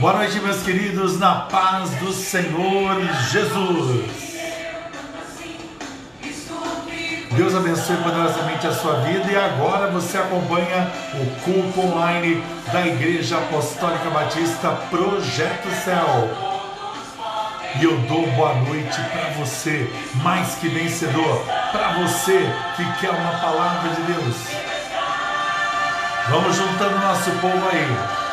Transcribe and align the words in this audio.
Boa 0.00 0.12
noite, 0.12 0.38
meus 0.38 0.62
queridos, 0.62 1.18
na 1.18 1.40
paz 1.40 1.90
do 1.96 2.12
Senhor 2.12 3.02
Jesus. 3.32 4.06
Deus 7.32 7.52
abençoe 7.52 7.96
poderosamente 7.96 8.64
a 8.68 8.72
sua 8.72 9.00
vida 9.00 9.28
e 9.28 9.36
agora 9.36 9.90
você 9.90 10.18
acompanha 10.18 10.88
o 11.14 11.40
culto 11.40 11.80
online 11.80 12.40
da 12.72 12.86
Igreja 12.86 13.38
Apostólica 13.38 14.08
Batista 14.10 14.70
Projeto 14.88 15.68
Céu. 15.82 16.30
E 17.80 17.84
eu 17.84 17.98
dou 18.02 18.24
boa 18.36 18.54
noite 18.54 19.00
para 19.10 19.30
você, 19.30 19.92
mais 20.22 20.54
que 20.54 20.68
vencedor, 20.68 21.44
para 21.72 21.94
você 21.94 22.48
que 22.76 23.00
quer 23.00 23.10
uma 23.10 23.32
palavra 23.40 23.90
de 23.90 24.02
Deus. 24.02 24.36
Vamos 26.30 26.54
juntando 26.54 26.98
nosso 27.00 27.32
povo 27.40 27.68
aí. 27.72 28.27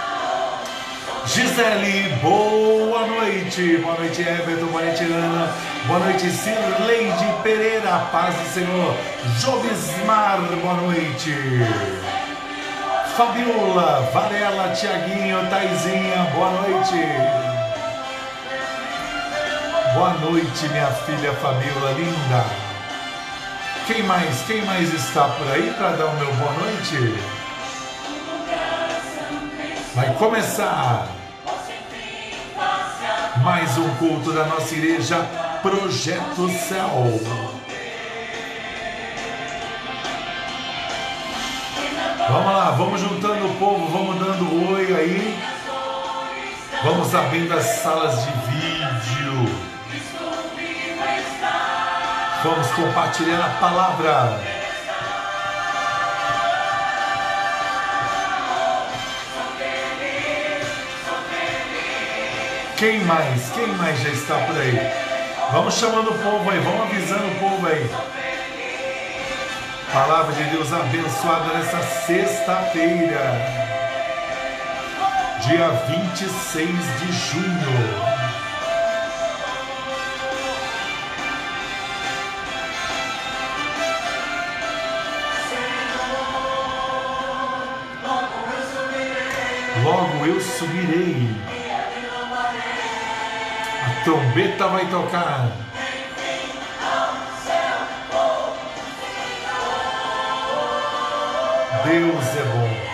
Gisele, 1.27 2.15
boa 2.21 3.07
noite. 3.07 3.77
Boa 3.77 3.95
noite, 3.95 4.21
Everton. 4.21 4.67
Boa 4.67 4.83
noite, 4.83 5.03
Ana. 5.03 5.51
Boa 5.87 5.99
noite, 5.99 6.29
Cirleide 6.29 7.33
Pereira. 7.41 8.07
Paz 8.11 8.35
do 8.35 8.47
Senhor. 8.53 8.95
Jovismar, 9.39 10.39
boa 10.61 10.73
noite. 10.75 11.35
Fabiola, 13.17 14.09
Varela, 14.13 14.69
Tiaguinho, 14.75 15.49
Taizinha, 15.49 16.27
boa 16.35 16.51
noite. 16.51 16.95
Boa 19.93 20.13
noite, 20.15 20.67
minha 20.69 20.87
filha 20.87 21.33
Fabiola 21.33 21.91
linda. 21.93 22.45
Quem 23.87 24.03
mais? 24.03 24.41
Quem 24.45 24.61
mais 24.65 24.93
está 24.93 25.29
por 25.29 25.47
aí 25.51 25.73
para 25.77 25.91
dar 25.91 26.05
o 26.05 26.15
meu 26.17 26.33
boa 26.33 26.51
noite? 26.53 27.44
Vai 29.95 30.13
começar 30.15 31.07
mais 33.41 33.77
um 33.77 33.95
culto 33.95 34.33
da 34.33 34.43
nossa 34.43 34.75
igreja 34.75 35.25
Projeto 35.61 36.49
Céu. 36.49 37.17
Vamos 42.27 42.53
lá, 42.53 42.71
vamos 42.71 42.99
juntando 42.99 43.45
o 43.45 43.55
povo, 43.55 43.87
vamos 43.87 44.19
dando 44.19 44.73
oi 44.73 44.93
aí. 44.93 45.39
Vamos 46.83 47.15
abrindo 47.15 47.53
as 47.53 47.63
salas 47.63 48.21
de 48.25 48.31
vídeo. 48.51 49.49
Vamos 52.43 52.67
compartilhar 52.71 53.45
a 53.45 53.59
palavra. 53.61 54.54
Quem 62.77 62.99
mais? 63.05 63.51
Quem 63.51 63.67
mais 63.67 63.97
já 64.01 64.09
está 64.09 64.35
por 64.39 64.57
aí? 64.57 64.77
Vamos 65.53 65.75
chamando 65.75 66.11
o 66.11 66.19
povo 66.19 66.49
aí, 66.49 66.59
vamos 66.59 66.81
avisando 66.81 67.25
o 67.25 67.35
povo 67.39 67.65
aí. 67.67 67.89
Palavra 69.93 70.33
de 70.33 70.43
Deus 70.49 70.73
abençoada 70.73 71.53
nessa 71.53 71.81
sexta-feira, 72.05 73.31
dia 75.47 75.69
26 75.87 76.67
de 76.99 77.11
junho. 77.13 78.15
Logo 89.81 90.25
eu 90.25 90.41
subirei 90.41 91.54
trombeta 94.05 94.67
vai 94.67 94.85
tocar. 94.85 95.51
Deus 101.83 102.37
é 102.37 102.43
bom. 102.43 102.85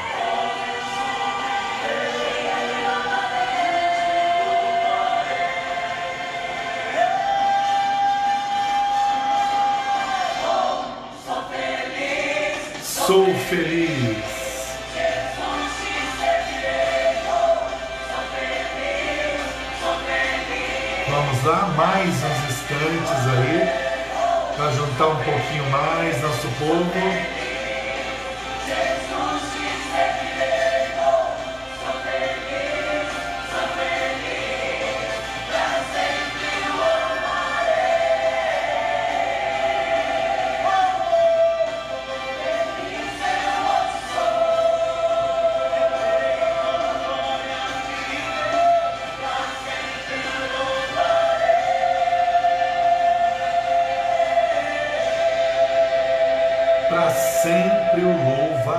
Sou 12.81 13.25
feliz. 13.49 14.30
Lá 21.43 21.73
mais 21.75 22.09
uns 22.09 22.49
instantes 22.49 23.27
aí, 23.27 24.55
para 24.55 24.71
juntar 24.71 25.07
um 25.07 25.15
pouquinho 25.15 25.69
mais 25.71 26.21
nosso 26.21 26.47
povo. 26.59 27.40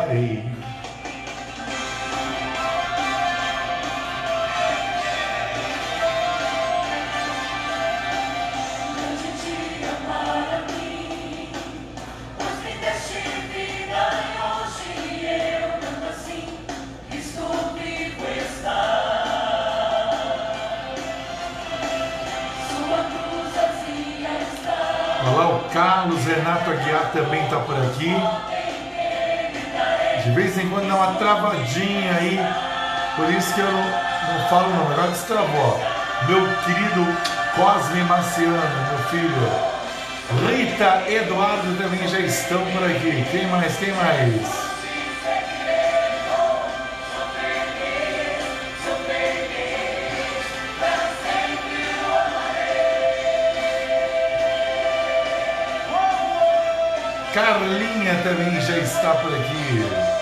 Também 0.06 0.51
Por 33.22 33.32
isso 33.32 33.54
que 33.54 33.60
eu 33.60 33.70
não, 33.70 34.48
falo 34.48 34.68
não. 34.70 34.90
Agora 34.90 35.12
destravou. 35.12 35.80
Meu 36.26 36.44
querido 36.64 37.06
Cosme 37.54 38.02
Marciano, 38.02 38.58
meu 38.58 38.98
filho. 39.10 39.48
Rita 40.48 41.08
Eduardo 41.08 41.72
também 41.78 42.08
já 42.08 42.18
estão 42.18 42.66
por 42.72 42.82
aqui. 42.82 43.24
Quem 43.30 43.46
mais? 43.46 43.76
Quem 43.76 43.92
mais? 43.92 44.72
Carlinha 57.32 58.20
também 58.24 58.60
já 58.60 58.78
está 58.78 59.14
por 59.14 59.32
aqui. 59.32 60.21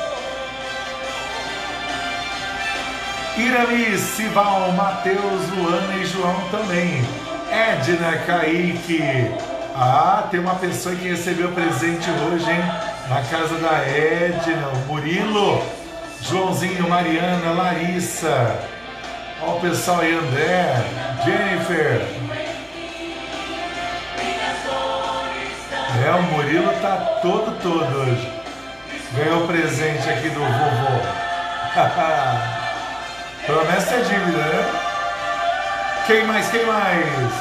Irami, 3.40 3.96
Sival, 3.96 4.72
Matheus, 4.72 5.48
Luana 5.56 5.96
e 5.96 6.04
João 6.04 6.36
também. 6.50 7.02
Edna, 7.50 8.18
Kaique. 8.26 9.30
Ah, 9.74 10.28
tem 10.30 10.40
uma 10.40 10.56
pessoa 10.56 10.94
que 10.94 11.08
recebeu 11.08 11.50
presente 11.52 12.06
hoje, 12.10 12.50
hein? 12.50 12.62
Na 13.08 13.22
casa 13.22 13.56
da 13.56 13.78
Edna, 13.78 14.68
o 14.68 14.78
Murilo, 14.86 15.62
Joãozinho, 16.20 16.86
Mariana, 16.86 17.52
Larissa. 17.52 18.58
Olha 19.40 19.52
o 19.52 19.60
pessoal 19.60 20.00
aí, 20.00 20.12
André, 20.12 20.84
Jennifer, 21.24 22.06
É, 26.02 26.10
o 26.12 26.22
Murilo 26.22 26.72
tá 26.80 26.96
todo 27.20 27.58
todo 27.62 27.98
hoje. 28.00 28.30
Ganhou 29.14 29.46
presente 29.46 30.08
aqui 30.08 30.28
do 30.28 30.40
vovô. 30.40 31.00
Promessa 33.46 33.94
é 33.94 34.00
dívida, 34.02 34.38
né? 34.38 34.80
Quem 36.06 36.24
mais? 36.24 36.48
Quem 36.50 36.66
mais? 36.66 37.32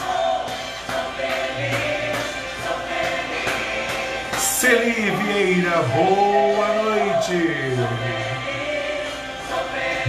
Celi 4.37 5.11
Vieira, 5.11 5.81
boa 5.93 6.67
noite. 6.83 7.75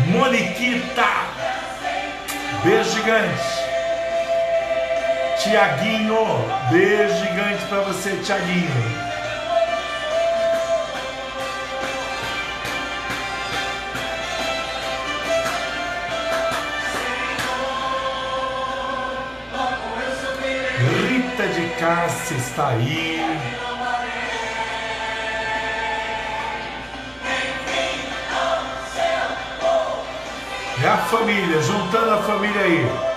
Moniquita, 0.07 1.07
Beijo 2.65 2.91
gigante. 2.91 3.61
Tiaguinho, 5.43 6.45
beijo 6.71 7.15
gigante 7.17 7.65
para 7.69 7.81
você, 7.81 8.11
Tiaguinho. 8.25 9.10
Cássia 21.81 22.37
está 22.37 22.69
aí. 22.69 23.19
É 30.85 30.89
a 30.89 30.99
família, 30.99 31.63
juntando 31.63 32.11
a 32.11 32.19
família 32.19 32.61
aí. 32.61 33.10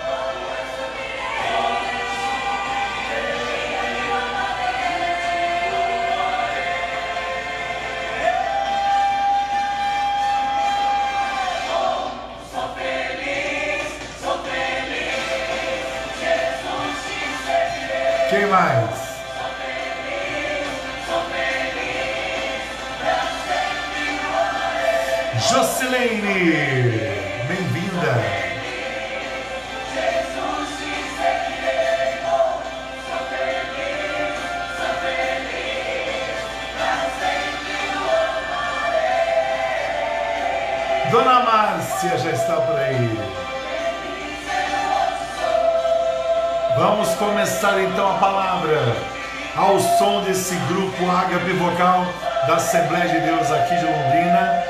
Da 52.48 52.56
Assembleia 52.56 53.08
de 53.10 53.20
Deus 53.28 53.52
aqui 53.52 53.76
de 53.76 53.86
Londrina. 53.86 54.64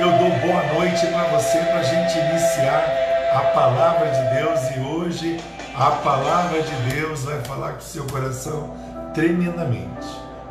Eu 0.00 0.10
dou 0.18 0.30
boa 0.40 0.64
noite 0.74 1.06
para 1.06 1.28
você, 1.28 1.58
para 1.58 1.78
a 1.78 1.82
gente 1.84 2.18
iniciar 2.18 2.84
a 3.32 3.40
palavra 3.54 4.10
de 4.10 4.34
Deus 4.34 4.60
e 4.76 4.80
hoje 4.80 5.40
a 5.76 5.92
palavra 5.92 6.60
de 6.60 6.74
Deus 6.92 7.22
vai 7.22 7.40
falar 7.42 7.74
com 7.74 7.78
o 7.78 7.82
seu 7.82 8.04
coração 8.08 8.74
tremendamente. 9.14 10.08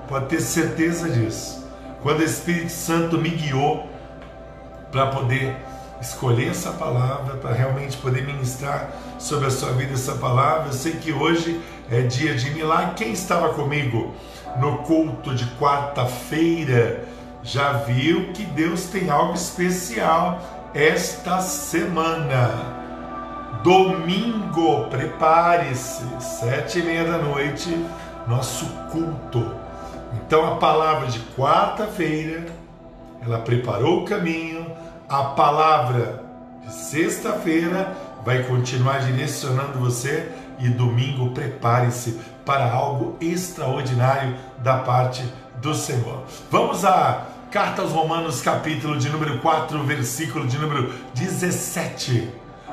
Pode 0.07 0.27
ter 0.27 0.39
certeza 0.39 1.09
disso. 1.09 1.67
Quando 2.01 2.21
o 2.21 2.23
Espírito 2.23 2.71
Santo 2.71 3.17
me 3.17 3.31
guiou 3.31 3.90
para 4.91 5.07
poder 5.07 5.55
escolher 6.01 6.49
essa 6.49 6.71
palavra, 6.71 7.37
para 7.37 7.53
realmente 7.53 7.95
poder 7.97 8.25
ministrar 8.25 8.89
sobre 9.19 9.47
a 9.47 9.51
sua 9.51 9.71
vida 9.71 9.93
essa 9.93 10.15
palavra, 10.15 10.67
eu 10.67 10.73
sei 10.73 10.93
que 10.93 11.13
hoje 11.13 11.61
é 11.89 12.01
dia 12.01 12.33
de 12.35 12.49
milagre. 12.51 12.95
Quem 12.95 13.11
estava 13.11 13.53
comigo? 13.53 14.13
no 14.59 14.79
culto 14.79 15.33
de 15.33 15.45
quarta-feira, 15.57 17.05
já 17.43 17.73
viu 17.73 18.31
que 18.33 18.43
Deus 18.43 18.85
tem 18.85 19.09
algo 19.09 19.33
especial 19.33 20.41
esta 20.73 21.39
semana. 21.39 22.79
Domingo, 23.63 24.87
prepare-se, 24.89 26.03
sete 26.19 26.79
e 26.79 26.83
meia 26.83 27.05
da 27.05 27.17
noite, 27.17 27.69
nosso 28.27 28.65
culto. 28.91 29.55
Então 30.15 30.53
a 30.53 30.55
palavra 30.57 31.07
de 31.07 31.19
quarta-feira, 31.35 32.45
ela 33.23 33.39
preparou 33.39 34.01
o 34.01 34.05
caminho. 34.05 34.70
A 35.11 35.23
palavra 35.25 36.23
de 36.63 36.73
sexta-feira 36.73 37.97
vai 38.23 38.43
continuar 38.43 38.99
direcionando 38.99 39.77
você 39.77 40.31
e 40.57 40.69
domingo 40.69 41.31
prepare-se 41.31 42.17
para 42.45 42.71
algo 42.71 43.17
extraordinário 43.19 44.37
da 44.59 44.77
parte 44.77 45.21
do 45.57 45.75
Senhor. 45.75 46.23
Vamos 46.49 46.85
à 46.85 47.25
Carta 47.51 47.81
aos 47.81 47.91
Romanos, 47.91 48.41
capítulo 48.41 48.97
de 48.97 49.09
número 49.09 49.39
4, 49.39 49.83
versículo 49.83 50.47
de 50.47 50.57
número 50.57 50.93
17. 51.13 52.29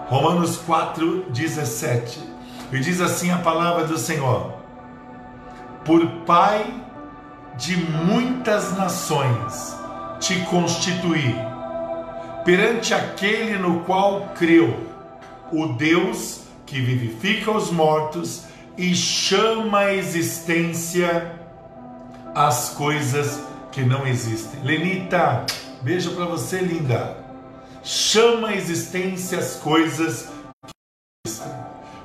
Romanos 0.06 0.58
4, 0.58 1.24
17. 1.30 2.20
E 2.70 2.78
diz 2.78 3.00
assim 3.00 3.32
a 3.32 3.38
palavra 3.38 3.84
do 3.84 3.98
Senhor: 3.98 4.52
Por 5.84 6.06
Pai 6.24 6.72
de 7.56 7.76
muitas 7.76 8.76
nações 8.76 9.76
te 10.20 10.40
constituí, 10.42 11.34
perante 12.48 12.94
aquele 12.94 13.58
no 13.58 13.80
qual 13.80 14.32
creu, 14.34 14.74
o 15.52 15.66
Deus 15.66 16.44
que 16.64 16.80
vivifica 16.80 17.50
os 17.50 17.70
mortos 17.70 18.44
e 18.74 18.94
chama 18.94 19.80
a 19.80 19.94
existência 19.94 21.30
as 22.34 22.70
coisas 22.70 23.42
que 23.70 23.82
não 23.82 24.06
existem. 24.06 24.62
Lenita, 24.62 25.44
beijo 25.82 26.12
para 26.12 26.24
você, 26.24 26.60
linda. 26.60 27.18
Chama 27.84 28.48
a 28.48 28.56
existência 28.56 29.36
as 29.36 29.56
coisas 29.56 30.22
que 30.22 30.72
não 30.72 31.26
existem. 31.26 31.52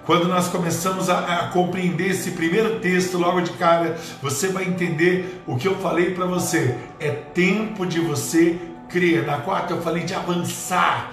Quando 0.05 0.27
nós 0.27 0.49
começamos 0.49 1.09
a, 1.09 1.19
a, 1.19 1.47
compreender 1.51 2.11
esse 2.11 2.31
primeiro 2.31 2.81
texto, 2.81 3.17
logo 3.17 3.39
de 3.39 3.53
cara, 3.53 3.97
você 4.21 4.49
vai 4.49 4.65
entender 4.65 5.41
o 5.47 5.55
que 5.55 5.69
eu 5.69 5.77
falei 5.77 6.13
para 6.13 6.25
você. 6.25 6.77
É 6.99 7.11
tempo 7.11 7.85
de 7.85 8.01
você 8.01 8.59
crer. 8.89 9.25
Na 9.25 9.37
quarta 9.37 9.73
eu 9.73 9.81
falei 9.81 10.03
de 10.03 10.13
avançar, 10.13 11.11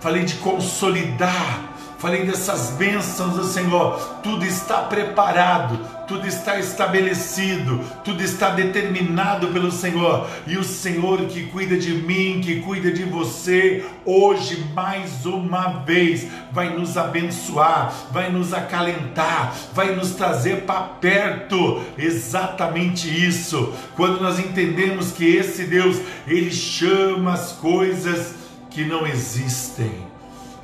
falei 0.00 0.24
de 0.24 0.36
consolidar, 0.36 1.70
Falei 2.00 2.24
dessas 2.24 2.70
bênçãos 2.70 3.34
do 3.34 3.44
Senhor. 3.44 4.00
Tudo 4.22 4.42
está 4.46 4.78
preparado, 4.78 5.78
tudo 6.10 6.26
está 6.26 6.58
estabelecido, 6.58 7.78
tudo 8.02 8.20
está 8.20 8.50
determinado 8.50 9.46
pelo 9.48 9.70
Senhor. 9.70 10.26
E 10.44 10.56
o 10.56 10.64
Senhor 10.64 11.26
que 11.26 11.44
cuida 11.44 11.76
de 11.76 11.94
mim, 11.94 12.40
que 12.44 12.60
cuida 12.62 12.90
de 12.90 13.04
você, 13.04 13.84
hoje 14.04 14.66
mais 14.74 15.24
uma 15.24 15.84
vez 15.84 16.26
vai 16.50 16.76
nos 16.76 16.98
abençoar, 16.98 17.94
vai 18.10 18.28
nos 18.28 18.52
acalentar, 18.52 19.54
vai 19.72 19.94
nos 19.94 20.10
trazer 20.10 20.62
para 20.62 20.80
perto. 20.80 21.80
Exatamente 21.96 23.08
isso. 23.08 23.72
Quando 23.94 24.20
nós 24.20 24.40
entendemos 24.40 25.12
que 25.12 25.24
esse 25.36 25.62
Deus, 25.62 26.00
ele 26.26 26.50
chama 26.50 27.34
as 27.34 27.52
coisas 27.52 28.34
que 28.68 28.84
não 28.84 29.06
existem 29.06 30.09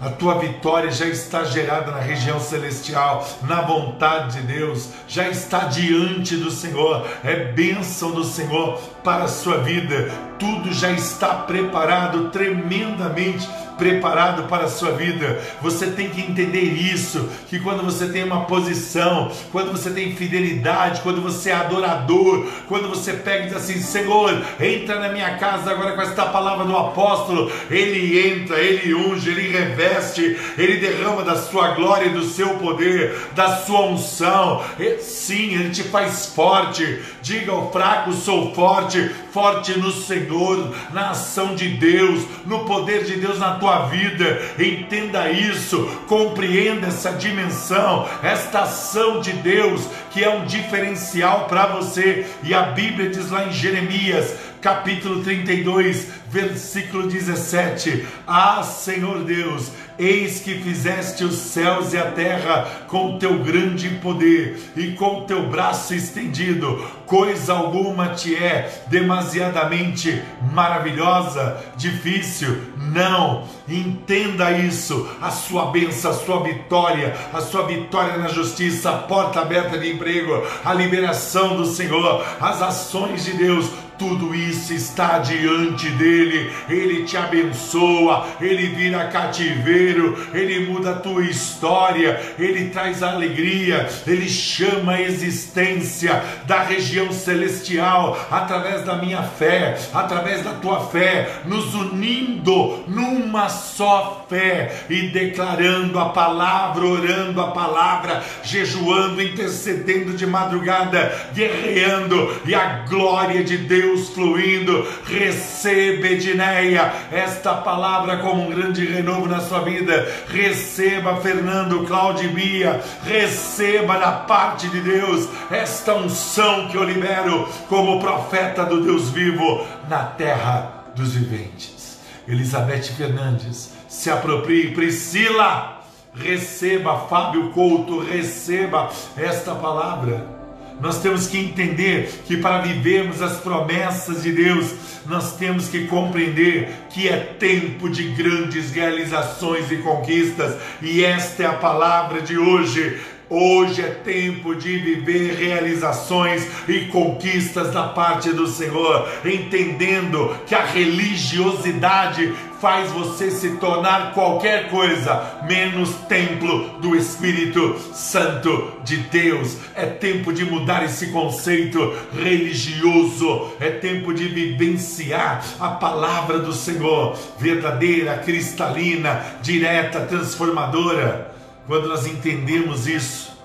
a 0.01 0.11
tua 0.11 0.39
vitória 0.39 0.91
já 0.91 1.07
está 1.07 1.45
gerada 1.45 1.91
na 1.91 2.01
região 2.01 2.39
celestial, 2.39 3.27
na 3.43 3.63
vontade 3.63 4.41
de 4.41 4.47
Deus, 4.47 4.91
já 5.09 5.29
está 5.29 5.61
diante 5.61 6.37
do 6.37 6.51
Senhor, 6.51 7.07
é 7.25 7.53
bênção 7.53 8.11
do 8.11 8.25
Senhor 8.25 8.79
para 9.03 9.25
a 9.25 9.29
sua 9.29 9.59
vida, 9.59 10.11
tudo 10.39 10.73
já 10.73 10.91
está 10.91 11.35
preparado 11.35 12.29
tremendamente 12.31 13.49
preparado 13.79 14.45
para 14.45 14.65
a 14.65 14.69
sua 14.69 14.93
vida. 14.93 15.41
Você 15.63 15.87
tem 15.89 16.11
que 16.11 16.21
entender 16.21 16.63
isso, 16.63 17.29
que 17.49 17.59
quando 17.61 17.83
você 17.83 18.09
tem 18.09 18.25
uma 18.25 18.45
posição, 18.45 19.31
quando 19.53 19.73
você 19.73 19.91
tem 19.91 20.15
fidelidade, 20.15 21.01
quando 21.03 21.21
você 21.21 21.51
é 21.51 21.55
adorador, 21.55 22.47
quando 22.69 22.89
você 22.89 23.13
pega 23.13 23.45
e 23.45 23.47
diz 23.49 23.57
assim, 23.57 23.81
Senhor, 23.81 24.43
entra 24.61 25.01
na 25.01 25.09
minha 25.09 25.37
casa 25.37 25.71
agora 25.71 25.95
com 25.95 26.03
esta 26.03 26.27
palavra 26.27 26.65
do 26.65 26.77
apóstolo, 26.77 27.51
ele 27.71 28.29
entra, 28.29 28.59
ele 28.59 28.95
unge, 28.95 29.31
ele 29.31 29.51
reveste, 29.51 30.39
ele 30.57 30.79
derrama 30.79 31.23
da 31.23 31.37
sua 31.37 31.69
glória 31.71 32.11
do 32.11 32.25
seu 32.25 32.51
poder, 32.57 33.17
da 33.35 33.57
sua 33.57 33.83
unção. 33.87 34.65
Sim, 35.01 35.55
ele 35.55 35.71
te 35.71 35.83
faz 35.85 36.27
forte. 36.27 37.01
Diga 37.23 37.53
ao 37.53 37.73
fraco, 37.73 38.13
sou 38.13 38.55
forte, 38.55 39.11
forte 39.37 39.79
no 39.79 39.93
Senhor, 39.93 40.75
na 40.95 41.11
ação 41.11 41.55
de 41.55 41.69
Deus, 41.69 42.25
no 42.47 42.65
poder 42.65 43.05
de 43.05 43.17
Deus 43.17 43.39
na 43.39 43.57
tua 43.57 43.81
vida. 43.81 44.41
Entenda 44.59 45.31
isso, 45.31 45.85
compreenda 46.09 46.87
essa 46.87 47.13
dimensão, 47.13 48.09
esta 48.23 48.61
ação 48.63 49.21
de 49.21 49.35
Deus 49.35 49.87
que 50.11 50.25
é 50.25 50.31
um 50.31 50.47
diferencial 50.47 51.45
para 51.49 51.67
você. 51.67 52.25
E 52.43 52.55
a 52.55 52.63
Bíblia 52.63 53.11
diz 53.11 53.31
lá 53.31 53.45
em 53.45 53.53
Jeremias 53.53 54.35
capítulo 54.63 55.23
32, 55.23 56.09
versículo 56.31 57.07
17. 57.07 58.07
Ah, 58.27 58.63
Senhor 58.63 59.23
Deus, 59.23 59.71
Eis 59.99 60.41
que 60.41 60.61
fizeste 60.61 61.25
os 61.25 61.35
céus 61.35 61.93
e 61.93 61.99
a 61.99 62.11
terra 62.11 62.85
com 62.87 63.19
teu 63.19 63.39
grande 63.39 63.89
poder 64.03 64.59
e 64.77 64.93
com 64.93 65.25
teu 65.25 65.49
braço 65.49 65.95
estendido. 65.95 66.85
Coisa 67.07 67.55
alguma 67.55 68.09
te 68.09 68.35
é 68.35 68.83
demasiadamente 68.89 70.23
maravilhosa, 70.53 71.57
difícil. 71.77 72.61
Não, 72.77 73.45
entenda 73.69 74.51
isso. 74.53 75.09
A 75.21 75.31
sua 75.31 75.67
bênção, 75.67 76.11
a 76.11 76.15
sua 76.15 76.43
vitória, 76.43 77.17
a 77.33 77.41
sua 77.41 77.67
vitória 77.67 78.17
na 78.17 78.29
justiça, 78.29 78.91
a 78.91 78.99
porta 78.99 79.41
aberta 79.41 79.79
de 79.79 79.93
emprego, 79.93 80.43
a 80.65 80.75
liberação 80.75 81.57
do 81.57 81.65
Senhor, 81.65 82.25
as 82.41 82.61
ações 82.61 83.25
de 83.25 83.33
Deus 83.33 83.71
tudo 83.99 84.35
isso 84.35 84.73
está 84.73 85.19
diante 85.19 85.89
dele, 85.91 86.53
ele 86.69 87.05
te 87.05 87.17
abençoa, 87.17 88.27
ele 88.41 88.69
vira 88.69 89.09
cativeiro, 89.09 90.17
ele 90.33 90.67
muda 90.67 90.91
a 90.91 90.97
tua 90.97 91.25
história, 91.25 92.21
ele 92.39 92.71
traz 92.71 93.03
alegria, 93.03 93.89
ele 94.07 94.29
chama 94.29 94.93
a 94.93 95.03
existência 95.03 96.23
da 96.47 96.63
região 96.63 97.13
celestial 97.13 98.19
através 98.31 98.85
da 98.85 98.97
minha 98.97 99.23
fé, 99.23 99.79
através 99.93 100.43
da 100.43 100.53
tua 100.55 100.87
fé, 100.87 101.41
nos 101.45 101.75
unindo 101.75 102.85
numa 102.87 103.49
só 103.49 104.27
fé 104.29 104.85
e 104.89 105.09
declarando 105.09 105.99
a 105.99 106.11
palavra, 106.11 106.85
orando 106.85 107.41
a 107.41 107.51
palavra, 107.51 108.23
jejuando, 108.43 109.23
intercedendo 109.23 110.13
de 110.13 110.27
madrugada, 110.27 111.31
guerreando 111.35 112.41
e 112.45 112.55
a 112.55 112.85
glória 112.89 113.43
de 113.43 113.57
Deus 113.59 113.86
Deus 113.87 114.09
fluindo. 114.09 114.87
Receba, 115.05 116.09
Edneia, 116.09 116.93
esta 117.13 117.55
palavra 117.55 118.17
como 118.19 118.43
um 118.43 118.51
grande 118.51 118.85
renovo 118.85 119.27
na 119.27 119.41
sua 119.41 119.61
vida. 119.61 120.07
Receba, 120.29 121.17
Fernando, 121.17 121.85
Cláudio 121.87 122.31
Bia. 122.31 122.83
Receba 123.05 123.99
da 123.99 124.13
parte 124.13 124.69
de 124.69 124.81
Deus 124.81 125.29
esta 125.51 125.95
unção 125.95 126.69
que 126.69 126.77
eu 126.77 126.83
libero 126.83 127.49
como 127.69 128.01
profeta 128.01 128.65
do 128.65 128.83
Deus 128.83 129.11
vivo 129.11 129.65
na 129.89 130.05
terra 130.05 130.85
dos 130.97 131.15
viventes. 131.15 132.01
Elizabeth 132.27 132.93
Fernandes, 132.97 133.73
se 133.89 134.11
aproprie. 134.11 134.73
Priscila, 134.73 135.81
receba. 136.13 137.07
Fábio 137.09 137.51
Couto, 137.51 138.01
receba 138.01 138.91
esta 139.17 139.55
palavra. 139.55 140.36
Nós 140.81 141.01
temos 141.01 141.27
que 141.27 141.39
entender 141.39 142.11
que 142.27 142.37
para 142.37 142.59
vivermos 142.59 143.23
as 143.23 143.39
promessas 143.39 144.23
de 144.23 144.33
Deus, 144.33 144.75
nós 145.07 145.37
temos 145.37 145.69
que 145.69 145.87
compreender 145.87 146.69
que 146.91 147.09
é 147.09 147.17
tempo 147.17 147.89
de 147.89 148.09
grandes 148.11 148.73
realizações 148.73 149.71
e 149.71 149.77
conquistas, 149.79 150.57
e 150.83 151.03
esta 151.03 151.45
é 151.45 151.47
a 151.47 151.55
palavra 151.55 152.21
de 152.21 152.37
hoje. 152.37 153.01
Hoje 153.29 153.83
é 153.83 153.89
tempo 153.89 154.55
de 154.55 154.79
viver 154.79 155.35
realizações 155.35 156.47
e 156.69 156.83
conquistas 156.85 157.73
da 157.73 157.89
parte 157.89 158.31
do 158.33 158.47
Senhor, 158.47 159.09
entendendo 159.25 160.33
que 160.47 160.55
a 160.55 160.65
religiosidade 160.65 162.33
faz 162.61 162.91
você 162.91 163.31
se 163.31 163.57
tornar 163.57 164.13
qualquer 164.13 164.71
coisa 164.71 165.41
menos 165.47 165.91
templo 166.09 166.79
do 166.81 166.97
Espírito 166.97 167.79
Santo 167.93 168.73
de 168.83 168.97
Deus. 168.97 169.57
É 169.75 169.87
tempo 169.87 170.33
de 170.33 170.45
mudar 170.45 170.85
esse 170.85 171.09
conceito 171.09 171.95
religioso, 172.13 173.53
é 173.61 173.71
tempo 173.71 174.15
de 174.15 174.29
vivenciar 174.29 175.45
a 175.61 175.69
palavra 175.71 176.39
do 176.39 176.53
Senhor, 176.53 177.19
verdadeira, 177.39 178.19
cristalina, 178.19 179.23
direta, 179.43 180.01
transformadora. 180.01 181.35
Quando 181.67 181.89
nós 181.89 182.07
entendemos 182.07 182.87
isso, 182.87 183.36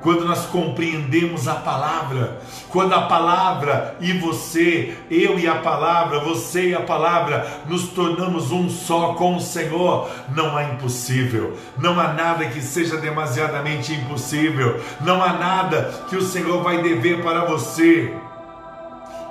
quando 0.00 0.24
nós 0.24 0.46
compreendemos 0.46 1.48
a 1.48 1.54
palavra, 1.56 2.40
quando 2.68 2.94
a 2.94 3.02
palavra 3.02 3.96
e 4.00 4.12
você, 4.12 4.96
eu 5.10 5.38
e 5.38 5.48
a 5.48 5.56
palavra, 5.56 6.20
você 6.20 6.70
e 6.70 6.74
a 6.74 6.80
palavra, 6.80 7.46
nos 7.66 7.88
tornamos 7.88 8.52
um 8.52 8.68
só 8.68 9.14
com 9.14 9.36
o 9.36 9.40
Senhor, 9.40 10.08
não 10.34 10.56
há 10.56 10.64
impossível, 10.64 11.56
não 11.76 11.98
há 11.98 12.12
nada 12.12 12.46
que 12.46 12.60
seja 12.60 12.96
demasiadamente 12.96 13.92
impossível, 13.92 14.80
não 15.00 15.22
há 15.22 15.32
nada 15.32 15.92
que 16.08 16.16
o 16.16 16.22
Senhor 16.22 16.62
vai 16.62 16.82
dever 16.82 17.22
para 17.22 17.44
você, 17.44 18.14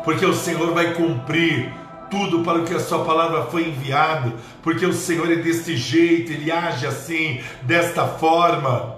porque 0.03 0.25
o 0.25 0.33
Senhor 0.33 0.73
vai 0.73 0.93
cumprir 0.93 1.71
tudo 2.09 2.39
para 2.39 2.59
o 2.59 2.63
que 2.63 2.73
a 2.73 2.79
sua 2.79 3.03
palavra 3.03 3.43
foi 3.43 3.67
enviado, 3.67 4.33
porque 4.61 4.85
o 4.85 4.93
Senhor 4.93 5.31
é 5.31 5.35
deste 5.35 5.75
jeito, 5.75 6.31
ele 6.31 6.51
age 6.51 6.85
assim, 6.85 7.41
desta 7.63 8.05
forma. 8.05 8.96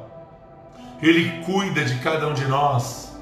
Ele 1.02 1.44
cuida 1.44 1.84
de 1.84 2.00
cada 2.00 2.28
um 2.28 2.34
de 2.34 2.46
nós. 2.46 3.18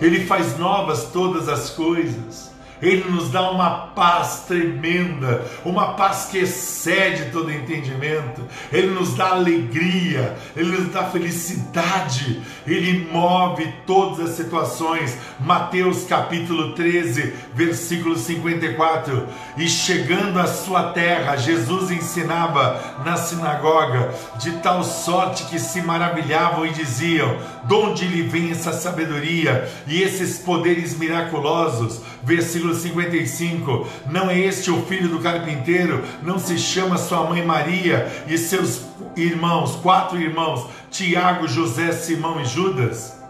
Ele 0.00 0.24
faz 0.24 0.58
novas 0.58 1.04
todas 1.12 1.48
as 1.48 1.70
coisas. 1.70 2.51
Ele 2.82 3.08
nos 3.08 3.30
dá 3.30 3.48
uma 3.52 3.70
paz 3.94 4.44
tremenda, 4.48 5.46
uma 5.64 5.94
paz 5.94 6.26
que 6.28 6.38
excede 6.38 7.30
todo 7.30 7.52
entendimento. 7.52 8.42
Ele 8.72 8.88
nos 8.88 9.14
dá 9.14 9.30
alegria, 9.30 10.36
ele 10.56 10.76
nos 10.76 10.92
dá 10.92 11.04
felicidade, 11.04 12.42
ele 12.66 13.08
move 13.12 13.72
todas 13.86 14.30
as 14.30 14.36
situações. 14.36 15.16
Mateus 15.38 16.04
capítulo 16.04 16.74
13, 16.74 17.32
versículo 17.54 18.18
54. 18.18 19.28
E 19.56 19.68
chegando 19.68 20.40
à 20.40 20.48
sua 20.48 20.92
terra, 20.92 21.36
Jesus 21.36 21.92
ensinava 21.92 22.80
na 23.04 23.16
sinagoga, 23.16 24.12
de 24.40 24.50
tal 24.58 24.82
sorte 24.82 25.44
que 25.44 25.58
se 25.60 25.80
maravilhavam 25.82 26.66
e 26.66 26.70
diziam: 26.70 27.36
De 27.64 27.74
onde 27.74 28.06
lhe 28.06 28.22
vem 28.22 28.50
essa 28.50 28.72
sabedoria 28.72 29.70
e 29.86 30.02
esses 30.02 30.38
poderes 30.38 30.98
miraculosos? 30.98 32.00
Versículo 32.24 32.71
55: 32.74 33.86
Não 34.10 34.30
é 34.30 34.38
este 34.38 34.70
o 34.70 34.82
filho 34.82 35.08
do 35.08 35.20
carpinteiro? 35.20 36.02
Não 36.22 36.38
se 36.38 36.58
chama 36.58 36.98
sua 36.98 37.24
mãe 37.24 37.44
Maria 37.44 38.10
e 38.26 38.36
seus 38.38 38.82
irmãos, 39.16 39.76
quatro 39.76 40.20
irmãos, 40.20 40.66
Tiago, 40.90 41.48
José, 41.48 41.92
Simão 41.92 42.40
e 42.40 42.44
Judas? 42.44 43.20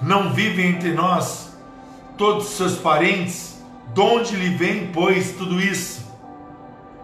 Não 0.00 0.32
vivem 0.32 0.70
entre 0.70 0.92
nós 0.92 1.56
todos 2.16 2.48
seus 2.48 2.76
parentes? 2.76 3.62
De 3.94 4.00
onde 4.00 4.34
lhe 4.36 4.50
vem, 4.50 4.86
pois, 4.92 5.32
tudo 5.32 5.60
isso? 5.60 6.02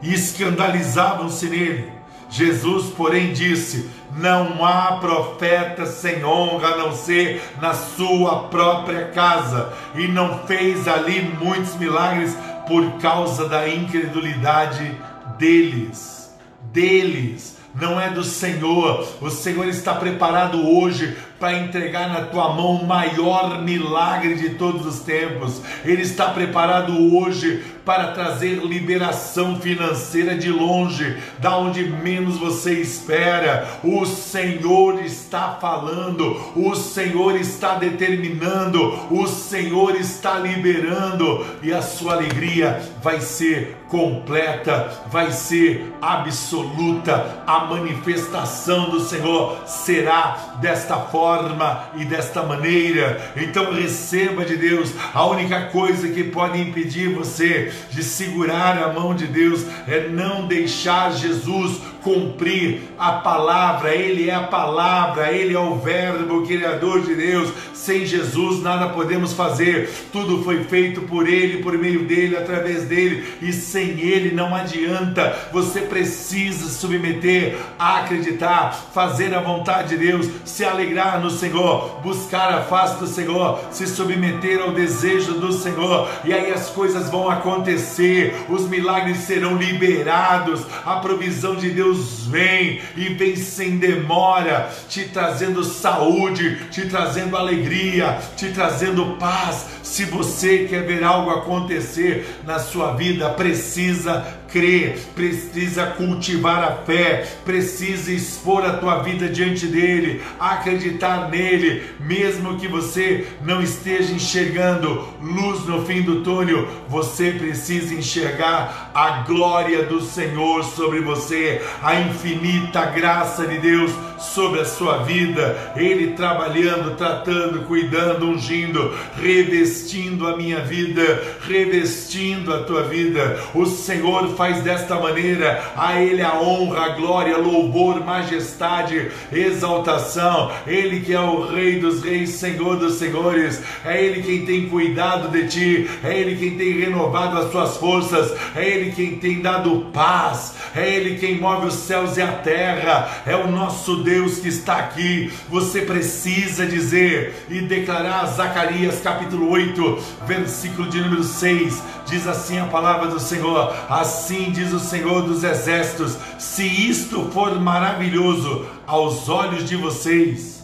E 0.01 0.15
escandalizavam-se 0.15 1.47
nele. 1.47 1.93
Jesus, 2.31 2.87
porém, 2.95 3.33
disse: 3.33 3.89
Não 4.19 4.65
há 4.65 4.99
profeta 5.01 5.87
sem 5.87 6.25
honra 6.25 6.69
a 6.69 6.77
não 6.77 6.93
ser 6.93 7.43
na 7.61 7.73
sua 7.73 8.49
própria 8.49 9.07
casa, 9.07 9.73
e 9.95 10.09
não 10.09 10.41
fez 10.41 10.89
ali 10.89 11.23
muitos 11.41 11.75
milagres 11.77 12.37
por 12.67 12.99
causa 13.01 13.49
da 13.49 13.69
incredulidade 13.69 14.97
deles. 15.39 16.37
Deles 16.73 17.59
não 17.81 18.01
é 18.01 18.11
do 18.11 18.25
Senhor. 18.25 19.07
O 19.21 19.31
Senhor 19.31 19.67
está 19.69 19.95
preparado 19.95 20.69
hoje 20.69 21.17
para 21.39 21.59
entregar 21.59 22.09
na 22.09 22.23
tua 22.23 22.53
mão 22.53 22.77
o 22.77 22.87
maior 22.87 23.63
milagre 23.63 24.35
de 24.35 24.51
todos 24.51 24.85
os 24.85 25.01
tempos. 25.01 25.63
Ele 25.85 26.03
está 26.03 26.31
preparado 26.31 26.93
hoje 27.17 27.63
para 27.85 28.09
trazer 28.09 28.57
liberação 28.57 29.59
financeira 29.59 30.37
de 30.37 30.51
longe, 30.51 31.17
da 31.39 31.57
onde 31.57 31.85
menos 31.85 32.37
você 32.37 32.75
espera. 32.75 33.67
O 33.83 34.05
Senhor 34.05 35.03
está 35.03 35.57
falando, 35.61 36.37
o 36.55 36.75
Senhor 36.75 37.37
está 37.37 37.77
determinando, 37.77 38.99
o 39.11 39.27
Senhor 39.27 39.97
está 39.97 40.39
liberando 40.39 41.47
e 41.63 41.73
a 41.73 41.81
sua 41.81 42.15
alegria 42.15 42.83
vai 43.03 43.21
ser 43.21 43.77
completa, 43.89 44.93
vai 45.11 45.31
ser 45.33 45.95
absoluta. 46.03 47.43
A 47.47 47.61
manifestação 47.65 48.91
do 48.91 49.01
Senhor 49.01 49.67
será 49.67 50.57
desta 50.61 50.97
forma 50.97 51.28
forma 51.29 51.91
e 51.97 52.05
desta 52.05 52.43
maneira. 52.43 53.33
Então 53.37 53.75
receba 53.75 54.45
de 54.45 54.57
Deus. 54.57 54.93
A 55.13 55.27
única 55.27 55.67
coisa 55.67 56.09
que 56.09 56.25
pode 56.25 56.59
impedir 56.59 57.13
você 57.13 57.71
de 57.91 58.03
segurar 58.03 58.79
a 58.79 58.93
mão 58.93 59.15
de 59.15 59.27
Deus 59.27 59.67
é 59.87 60.09
não 60.09 60.47
deixar 60.47 61.13
Jesus 61.13 61.81
cumprir 62.03 62.83
a 62.99 63.13
palavra. 63.13 63.95
Ele 63.95 64.29
é 64.29 64.35
a 64.35 64.45
palavra, 64.45 65.33
ele 65.33 65.55
é 65.55 65.59
o 65.59 65.77
Verbo, 65.77 66.39
o 66.39 66.47
Criador 66.47 67.03
de 67.03 67.15
Deus. 67.15 67.53
Sem 67.73 68.05
Jesus 68.05 68.63
nada 68.63 68.89
podemos 68.89 69.33
fazer. 69.33 69.91
Tudo 70.13 70.43
foi 70.45 70.65
feito 70.65 71.03
por 71.03 71.29
ele, 71.29 71.63
por 71.63 71.77
meio 71.79 72.05
dele, 72.05 72.37
através 72.37 72.85
dele, 72.85 73.25
e 73.41 73.53
sem 73.53 74.01
ele 74.01 74.35
não 74.35 74.55
adianta. 74.55 75.49
Você 75.53 75.81
precisa 75.83 76.69
submeter, 76.69 77.57
acreditar, 77.79 78.73
fazer 78.93 79.35
a 79.35 79.41
vontade 79.41 79.89
de 79.89 79.97
Deus, 79.97 80.29
se 80.45 80.65
alegrar 80.65 81.21
no 81.21 81.31
Senhor, 81.31 82.01
buscar 82.03 82.53
a 82.53 82.63
face 82.63 82.99
do 82.99 83.07
Senhor, 83.07 83.61
se 83.71 83.87
submeter 83.87 84.61
ao 84.61 84.73
desejo 84.73 85.35
do 85.35 85.53
Senhor, 85.53 86.09
e 86.25 86.33
aí 86.33 86.53
as 86.53 86.69
coisas 86.69 87.09
vão 87.09 87.31
acontecer, 87.31 88.35
os 88.49 88.69
milagres 88.69 89.19
serão 89.19 89.57
liberados, 89.57 90.63
a 90.85 90.97
provisão 90.97 91.55
de 91.55 91.71
Deus 91.71 91.88
vem 91.95 92.81
e 92.97 93.09
vem 93.15 93.37
sem 93.37 93.79
demora, 93.79 94.71
te 94.89 95.05
trazendo 95.05 95.65
saúde, 95.65 96.57
te 96.71 96.89
trazendo 96.89 97.37
alegria, 97.37 98.19
te 98.37 98.51
trazendo 98.53 99.17
paz. 99.19 99.67
Se 99.83 100.05
você 100.05 100.67
quer 100.69 100.87
ver 100.87 101.03
algo 101.03 101.31
acontecer 101.31 102.41
na 102.45 102.59
sua 102.59 102.95
vida, 102.95 103.31
precisa 103.31 104.38
crer, 104.51 104.99
precisa 105.15 105.87
cultivar 105.87 106.65
a 106.65 106.73
fé, 106.85 107.27
precisa 107.45 108.13
expor 108.13 108.65
a 108.65 108.75
tua 108.79 109.03
vida 109.03 109.29
diante 109.29 109.67
dele, 109.67 110.23
acreditar 110.39 111.29
nele, 111.31 111.83
mesmo 112.01 112.59
que 112.59 112.67
você 112.67 113.27
não 113.45 113.63
esteja 113.63 114.13
enxergando 114.13 115.07
luz 115.21 115.65
no 115.67 115.85
fim 115.85 116.03
do 116.03 116.23
túnel, 116.23 116.67
você 116.89 117.33
precisa 117.33 117.95
enxergar 117.95 118.91
a 118.95 119.23
glória 119.23 119.85
do 119.85 120.01
Senhor 120.01 120.65
sobre 120.65 121.01
você, 121.01 121.63
a 121.83 122.01
infinita 122.01 122.87
graça 122.87 123.47
de 123.47 123.59
Deus 123.59 123.93
sobre 124.19 124.61
a 124.61 124.65
sua 124.65 124.99
vida, 124.99 125.73
ele 125.77 126.15
trabalhando, 126.15 126.97
tratando, 126.97 127.65
cuidando, 127.67 128.27
ungindo, 128.27 128.93
revestindo 129.15 130.27
a 130.27 130.37
minha 130.37 130.61
vida, 130.61 131.23
revestindo 131.43 132.53
a 132.53 132.63
tua 132.63 132.83
vida. 132.83 133.41
O 133.55 133.67
Senhor 133.67 134.35
faz 134.39 134.63
desta 134.63 134.95
maneira, 134.95 135.61
a 135.77 136.01
Ele 136.01 136.23
a 136.23 136.41
honra, 136.41 136.83
a 136.83 136.89
glória, 136.91 137.37
louvor, 137.37 138.05
majestade, 138.05 139.11
exaltação. 139.33 140.53
Ele 140.65 141.01
que 141.01 141.13
é 141.13 141.21
o 141.21 141.45
Rei 141.45 141.81
dos 141.81 142.05
Reis, 142.05 142.31
Senhor 142.31 142.77
dos 142.77 142.95
Senhores, 142.95 143.61
é 143.85 144.01
Ele 144.01 144.23
quem 144.23 144.47
tem 144.47 144.69
cuidado 144.69 145.29
de 145.29 145.49
ti, 145.49 145.91
é 146.05 146.17
Ele 146.17 146.37
quem 146.37 146.57
tem 146.57 146.79
renovado 146.79 147.37
as 147.37 147.51
tuas 147.51 147.77
forças, 147.79 148.33
é 148.55 148.65
Ele 148.65 148.93
quem 148.93 149.17
tem 149.17 149.43
dado 149.43 149.89
paz, 149.93 150.55
é 150.73 150.89
Ele 150.89 151.19
quem 151.19 151.41
move 151.41 151.67
os 151.67 151.75
céus 151.75 152.17
e 152.17 152.23
a 152.23 152.29
terra, 152.29 153.23
é 153.27 153.35
o 153.35 153.51
nosso 153.51 154.05
Deus 154.05 154.39
que 154.39 154.49
está 154.49 154.77
aqui. 154.77 155.33
Você 155.49 155.81
precisa 155.81 156.65
dizer 156.65 157.35
e 157.51 157.61
declarar 157.63 158.25
Zacarias 158.27 159.01
capítulo 159.01 159.51
8, 159.51 159.99
versículo 160.29 160.89
de 160.89 161.01
número 161.01 161.25
6, 161.25 161.83
diz 162.09 162.27
assim 162.27 162.59
a 162.59 162.67
palavra 162.67 163.09
do 163.09 163.21
Senhor: 163.21 163.75
Assim 163.89 164.51
diz 164.51 164.73
o 164.73 164.81
Senhor 164.81 165.23
dos 165.23 165.45
exércitos: 165.45 166.17
se 166.39 166.65
isto 166.65 167.31
for 167.33 167.61
maravilhoso 167.61 168.67
aos 168.87 169.29
olhos 169.29 169.65
de 169.69 169.77
vocês, 169.77 170.58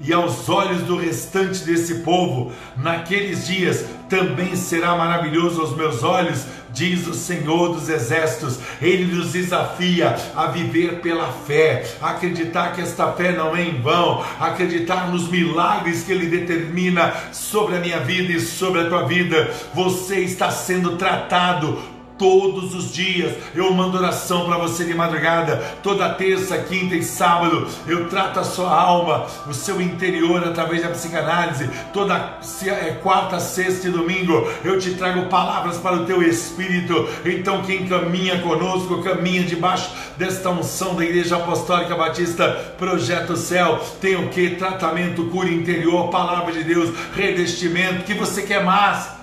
e 0.00 0.12
aos 0.12 0.48
olhos 0.48 0.82
do 0.82 0.96
restante 0.96 1.64
desse 1.64 1.96
povo, 1.96 2.52
naqueles 2.76 3.46
dias 3.46 3.84
também 4.08 4.56
será 4.56 4.96
maravilhoso 4.96 5.60
aos 5.60 5.76
meus 5.76 6.02
olhos, 6.02 6.46
diz 6.72 7.06
o 7.06 7.14
Senhor 7.14 7.74
dos 7.74 7.88
Exércitos. 7.88 8.58
Ele 8.80 9.14
nos 9.14 9.32
desafia 9.32 10.16
a 10.34 10.46
viver 10.46 11.00
pela 11.00 11.26
fé, 11.26 11.84
acreditar 12.00 12.74
que 12.74 12.80
esta 12.80 13.12
fé 13.12 13.32
não 13.32 13.56
é 13.56 13.62
em 13.62 13.80
vão, 13.80 14.24
acreditar 14.40 15.10
nos 15.10 15.28
milagres 15.28 16.04
que 16.04 16.12
Ele 16.12 16.26
determina 16.26 17.12
sobre 17.32 17.76
a 17.76 17.80
minha 17.80 18.00
vida 18.00 18.32
e 18.32 18.40
sobre 18.40 18.82
a 18.82 18.88
tua 18.88 19.02
vida. 19.02 19.52
Você 19.74 20.20
está 20.20 20.50
sendo 20.50 20.96
tratado 20.96 21.97
todos 22.18 22.74
os 22.74 22.92
dias. 22.92 23.34
Eu 23.54 23.72
mando 23.72 23.96
oração 23.96 24.46
para 24.46 24.58
você 24.58 24.84
de 24.84 24.94
madrugada, 24.94 25.56
toda 25.82 26.08
terça, 26.10 26.58
quinta 26.58 26.94
e 26.94 27.02
sábado. 27.02 27.66
Eu 27.86 28.08
trato 28.08 28.40
a 28.40 28.44
sua 28.44 28.70
alma, 28.70 29.26
o 29.46 29.54
seu 29.54 29.80
interior 29.80 30.44
através 30.44 30.82
da 30.82 30.88
psicanálise. 30.88 31.70
Toda 31.92 32.38
é, 32.66 32.98
quarta, 33.02 33.40
sexta 33.40 33.88
e 33.88 33.90
domingo 33.90 34.48
eu 34.64 34.78
te 34.78 34.94
trago 34.94 35.26
palavras 35.26 35.78
para 35.78 35.96
o 35.96 36.04
teu 36.04 36.22
espírito. 36.22 37.08
Então, 37.24 37.62
quem 37.62 37.86
caminha 37.86 38.40
conosco, 38.40 39.02
caminha 39.02 39.42
debaixo 39.44 39.90
desta 40.16 40.50
unção 40.50 40.94
da 40.94 41.04
Igreja 41.04 41.36
Apostólica 41.36 41.94
Batista 41.94 42.74
Projeto 42.78 43.36
Céu. 43.36 43.80
Tem 44.00 44.16
o 44.16 44.28
que? 44.28 44.50
Tratamento, 44.50 45.24
cura 45.26 45.48
interior, 45.48 46.08
palavra 46.08 46.52
de 46.52 46.64
Deus, 46.64 46.90
revestimento. 47.14 48.04
que 48.04 48.14
você 48.14 48.42
quer 48.42 48.64
mais? 48.64 49.17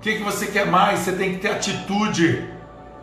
O 0.00 0.02
que, 0.02 0.14
que 0.14 0.22
você 0.22 0.46
quer 0.46 0.66
mais? 0.66 1.00
Você 1.00 1.12
tem 1.12 1.34
que 1.34 1.40
ter 1.40 1.50
atitude. 1.50 2.48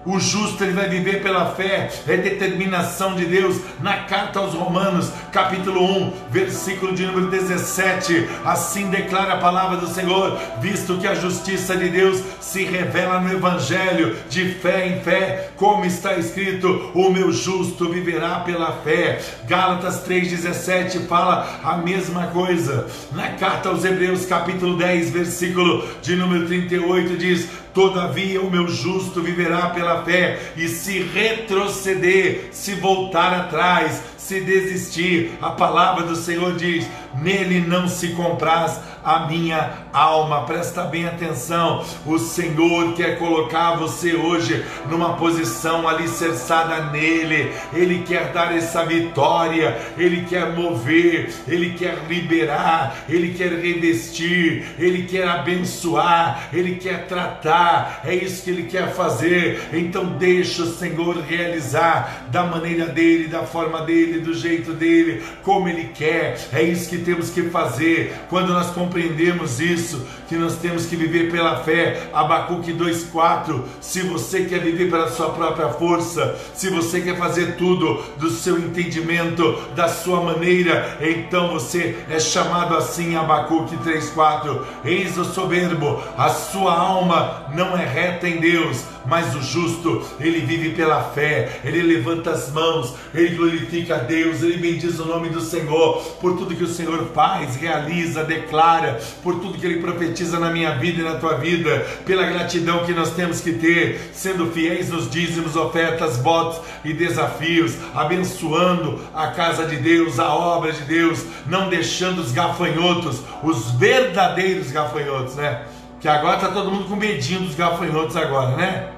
O 0.08 0.22
justo 0.22 0.64
ele 0.64 0.72
vai 0.72 0.88
viver 0.88 1.22
pela 1.22 1.48
fé, 1.48 1.92
é 2.08 2.16
determinação 2.16 3.14
de 3.14 3.26
Deus. 3.26 3.60
Na 3.82 4.04
carta 4.04 4.40
aos 4.40 4.54
Romanos, 4.54 5.12
capítulo 5.34 5.84
1, 5.84 6.14
versículo 6.32 6.96
de 6.96 7.06
número 7.06 7.30
17, 7.30 8.26
assim 8.46 8.90
declara 8.90 9.34
a 9.34 9.40
palavra 9.40 9.76
do 9.76 9.88
Senhor: 9.88 10.40
visto 10.62 10.98
que 10.98 11.06
a 11.06 11.14
justiça 11.14 11.76
de 11.76 11.90
Deus 11.90 12.24
se 12.40 12.64
revela 12.64 13.20
no 13.20 13.34
Evangelho, 13.34 14.16
de 14.30 14.54
fé 14.54 14.88
em 14.88 15.02
fé, 15.02 15.50
como 15.58 15.84
está 15.84 16.14
escrito: 16.14 16.90
o 16.94 17.10
meu 17.10 17.30
justo 17.34 17.90
viverá 17.90 18.40
pela 18.40 18.72
fé. 18.78 19.20
Gálatas 19.46 20.08
3,17 20.08 21.06
fala 21.06 21.60
a 21.62 21.76
mesma 21.76 22.28
coisa. 22.28 22.88
Na 23.12 23.32
carta 23.32 23.68
aos 23.68 23.84
Hebreus, 23.84 24.26
capítulo 24.26 24.78
10, 24.78 25.10
versículo 25.12 25.86
de 26.02 26.16
número 26.16 26.48
38, 26.48 27.18
diz: 27.18 27.50
Todavia 27.78 28.42
o 28.42 28.50
meu 28.50 28.68
justo 28.68 29.22
viverá 29.22 29.70
pela 29.70 30.04
fé, 30.04 30.40
e 30.58 30.68
se 30.68 30.98
retroceder, 30.98 32.50
se 32.52 32.74
voltar 32.74 33.32
atrás, 33.32 34.02
se 34.18 34.42
desistir, 34.42 35.34
a 35.40 35.52
palavra 35.52 36.04
do 36.04 36.16
Senhor 36.16 36.56
diz: 36.56 36.90
nele 37.22 37.60
não 37.62 37.88
se 37.88 38.10
compraz 38.10 38.80
a 39.04 39.26
minha 39.28 39.88
alma. 39.94 40.44
Presta 40.44 40.84
bem 40.84 41.06
atenção. 41.06 41.84
O 42.06 42.20
Senhor 42.20 42.94
quer 42.94 43.18
colocar 43.18 43.76
você 43.76 44.14
hoje 44.14 44.66
numa 44.90 45.14
posição 45.14 45.88
alicerçada 45.88 46.92
nele. 46.92 47.54
Ele 47.74 48.04
quer 48.04 48.34
dar 48.34 48.56
essa 48.56 48.86
vitória, 48.86 49.78
ele 49.98 50.26
quer 50.26 50.54
mover, 50.54 51.34
ele 51.48 51.74
quer 51.74 52.00
liberar, 52.10 53.06
ele 53.08 53.34
quer 53.34 53.54
revestir, 53.54 54.76
ele 54.78 55.04
quer 55.04 55.28
abençoar, 55.28 56.50
ele 56.52 56.76
quer 56.76 57.08
tratar. 57.08 58.02
É 58.04 58.14
isso 58.14 58.44
que 58.44 58.50
ele 58.50 58.64
quer 58.64 58.94
fazer. 58.94 59.70
Então 59.72 60.06
deixa 60.18 60.64
o 60.64 60.74
Senhor 60.74 61.18
realizar 61.22 62.28
da 62.30 62.44
maneira 62.44 62.88
dele, 62.88 63.28
da 63.28 63.44
forma 63.44 63.82
dele, 63.84 64.20
do 64.20 64.34
jeito 64.34 64.74
dele, 64.74 65.24
como 65.44 65.70
ele 65.70 65.92
quer. 65.94 66.38
É 66.52 66.62
isso 66.62 66.90
que 66.90 66.98
temos 67.08 67.30
que 67.30 67.44
fazer. 67.44 68.14
Quando 68.30 68.52
nós 68.52 68.72
compreendemos 68.72 69.62
isso, 69.62 70.06
que 70.28 70.36
nós 70.36 70.58
temos 70.58 70.86
que 70.86 70.98
viver 70.98 71.32
pela 71.32 71.64
fé. 71.64 72.10
Abacuque 72.14 72.74
2,4. 72.74 73.62
Se 73.80 74.02
você 74.02 74.44
quer 74.44 74.60
viver 74.60 74.90
pela 74.90 75.10
sua 75.10 75.30
própria 75.30 75.70
força, 75.70 76.36
se 76.54 76.70
você 76.70 77.00
quer 77.00 77.18
fazer 77.18 77.56
tudo 77.56 78.04
do 78.18 78.30
seu 78.30 78.60
entendimento, 78.60 79.58
da 79.74 79.88
sua 79.88 80.22
maneira, 80.22 80.98
então 81.00 81.54
você 81.54 81.96
é 82.10 82.20
chamado 82.20 82.76
assim, 82.76 83.16
Abacuque 83.16 83.78
3,4. 83.78 84.64
Eis 84.84 85.18
o 85.18 85.24
soberbo, 85.24 86.04
a 86.18 86.28
sua 86.28 86.78
alma 86.78 87.46
não 87.56 87.78
é 87.78 87.86
reta 87.86 88.28
em 88.28 88.38
Deus, 88.38 88.84
mas 89.08 89.36
o 89.36 89.42
justo, 89.42 90.06
ele 90.20 90.42
vive 90.42 90.72
pela 90.72 91.02
fé, 91.02 91.62
ele 91.64 91.82
levanta 91.82 92.32
as 92.32 92.52
mãos, 92.52 92.94
ele 93.14 93.36
glorifica 93.36 93.96
a 93.96 94.00
Deus, 94.00 94.42
ele 94.44 94.58
bendiz 94.58 95.00
o 95.00 95.06
nome 95.06 95.30
do 95.30 95.42
Senhor 95.42 96.02
por 96.20 96.38
tudo 96.38 96.56
que 96.56 96.64
o 96.64 96.68
Senhor 96.68 97.10
faz, 97.14 97.56
realiza, 97.56 98.24
declara, 98.24 99.00
por 99.24 99.40
tudo 99.40 99.58
que 99.58 99.66
ele 99.66 99.80
profetiza 99.80 100.40
na 100.40 100.50
minha 100.52 100.76
vida 100.76 101.02
e 101.02 101.04
na 101.04 101.16
tua 101.16 101.36
vida, 101.36 101.86
pela 102.06 102.26
gratidão 102.26 102.86
que 102.86 102.94
nós 102.94 103.12
temos 103.12 103.40
que 103.40 103.54
ter, 103.54 104.12
sendo 104.14 104.52
fiéis 104.52 104.90
nos 104.90 105.10
dízimos, 105.10 105.56
ofertas, 105.56 106.18
votos 106.18 106.62
e 106.84 106.94
desafios, 106.94 107.76
abençoando 107.96 109.00
a 109.14 109.28
casa 109.28 109.66
de 109.66 109.78
Deus, 109.78 110.20
a 110.20 110.34
obra 110.34 110.72
de 110.72 110.82
Deus, 110.82 111.24
não 111.46 111.70
deixando 111.70 112.20
os 112.20 112.32
gafanhotos, 112.32 113.22
os 113.42 113.72
verdadeiros 113.72 114.72
gafanhotos, 114.72 115.36
né? 115.36 115.64
Que 116.00 116.08
agora 116.08 116.38
tá 116.38 116.50
todo 116.50 116.72
mundo 116.72 116.86
com 116.86 116.96
medinho 116.96 117.42
dos 117.42 117.56
gafanhotos 117.56 118.16
agora, 118.16 118.56
né? 118.56 118.97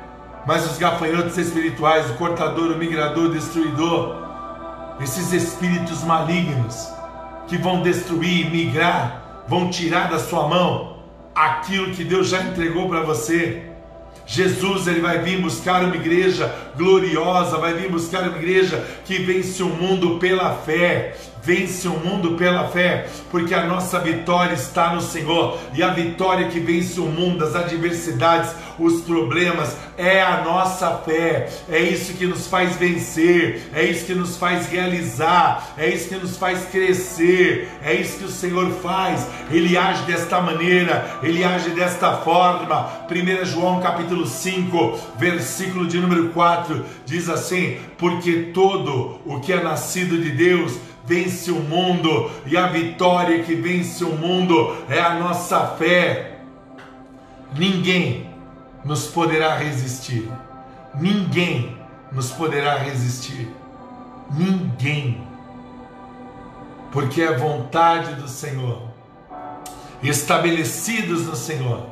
Mas 0.50 0.66
os 0.66 0.80
gafanhotos 0.80 1.38
espirituais, 1.38 2.10
o 2.10 2.16
cortador, 2.16 2.72
o 2.72 2.76
migrador, 2.76 3.26
o 3.26 3.32
destruidor, 3.32 4.16
esses 5.00 5.32
espíritos 5.32 6.04
malignos 6.04 6.90
que 7.48 7.56
vão 7.56 7.84
destruir, 7.84 8.50
migrar, 8.50 9.44
vão 9.48 9.70
tirar 9.70 10.10
da 10.10 10.18
sua 10.18 10.48
mão 10.48 11.04
aquilo 11.36 11.94
que 11.94 12.04
Deus 12.04 12.30
já 12.30 12.42
entregou 12.42 12.90
para 12.90 13.02
você. 13.02 13.62
Jesus 14.26 14.88
ele 14.88 15.02
vai 15.02 15.20
vir 15.20 15.40
buscar 15.40 15.84
uma 15.84 15.96
igreja 15.96 16.52
gloriosa, 16.76 17.60
vai 17.60 17.76
vir 17.76 17.92
buscar 17.92 18.24
uma 18.24 18.36
igreja 18.38 18.84
que 19.06 19.20
vence 19.20 19.62
o 19.62 19.70
mundo 19.70 20.18
pela 20.18 20.56
fé, 20.56 21.16
vence 21.44 21.88
o 21.88 21.94
mundo 21.94 22.32
pela 22.36 22.68
fé, 22.68 23.08
porque 23.32 23.54
a 23.54 23.66
nossa 23.66 24.00
vitória 24.00 24.54
está 24.54 24.94
no 24.94 25.02
Senhor 25.02 25.58
e 25.74 25.82
a 25.82 25.90
vitória 25.90 26.48
que 26.48 26.60
vence 26.60 27.00
o 27.00 27.06
mundo, 27.06 27.44
as 27.44 27.56
adversidades, 27.56 28.52
os 28.78 29.02
problemas, 29.02 29.76
é 29.98 30.22
a 30.22 30.42
nossa 30.42 30.90
fé. 31.06 31.50
É 31.70 31.82
isso 31.82 32.14
que 32.14 32.26
nos 32.26 32.48
faz 32.48 32.76
vencer, 32.78 33.70
é 33.74 33.84
isso 33.84 34.06
que 34.06 34.16
nos 34.16 34.38
faz 34.38 34.68
realizar, 34.68 35.74
é 35.78 35.90
isso 35.90 36.08
que 36.08 36.16
nos 36.16 36.38
faz 36.38 36.66
crescer, 36.66 37.70
é 37.84 37.94
isso 37.94 38.20
que 38.20 38.26
o 38.26 38.30
Senhor 38.30 38.72
faz. 38.82 39.28
Ele 39.52 39.78
age 39.78 40.04
desta 40.04 40.40
maneira, 40.40 41.20
ele 41.22 41.44
age 41.44 41.72
desta 41.72 42.18
forma. 42.18 42.90
1 43.10 43.46
João 43.46 43.82
capítulo 43.82 44.26
5, 44.26 45.00
versículo 45.18 45.88
de 45.88 46.00
número 46.00 46.30
4 46.30 46.86
diz 47.06 47.30
assim: 47.30 47.78
Porque 47.98 48.52
todo 48.54 49.20
o 49.26 49.40
que 49.40 49.52
é 49.52 49.62
nascido 49.62 50.18
de 50.18 50.32
Deus 50.32 50.78
vence 51.10 51.50
o 51.50 51.60
mundo, 51.60 52.30
e 52.46 52.56
a 52.56 52.68
vitória 52.68 53.42
que 53.42 53.56
vence 53.56 54.04
o 54.04 54.16
mundo 54.16 54.78
é 54.88 55.00
a 55.00 55.16
nossa 55.16 55.66
fé. 55.66 56.42
Ninguém 57.58 58.30
nos 58.86 59.08
poderá 59.08 59.58
resistir. 59.58 60.30
Ninguém 60.94 61.76
nos 62.12 62.30
poderá 62.30 62.78
resistir. 62.78 63.52
Ninguém. 64.32 65.28
Porque 66.92 67.24
é 67.24 67.36
vontade 67.36 68.14
do 68.14 68.28
Senhor, 68.28 68.84
estabelecidos 70.04 71.26
no 71.26 71.36
Senhor. 71.36 71.88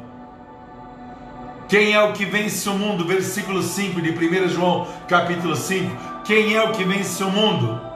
Quem 1.68 1.94
é 1.94 2.02
o 2.02 2.14
que 2.14 2.24
vence 2.24 2.70
o 2.70 2.74
mundo? 2.74 3.04
Versículo 3.04 3.64
5 3.64 4.00
de 4.00 4.12
1 4.12 4.50
João, 4.50 4.88
capítulo 5.08 5.56
5. 5.56 6.24
Quem 6.24 6.54
é 6.54 6.64
o 6.64 6.72
que 6.72 6.84
vence 6.84 7.24
o 7.24 7.32
mundo? 7.32 7.87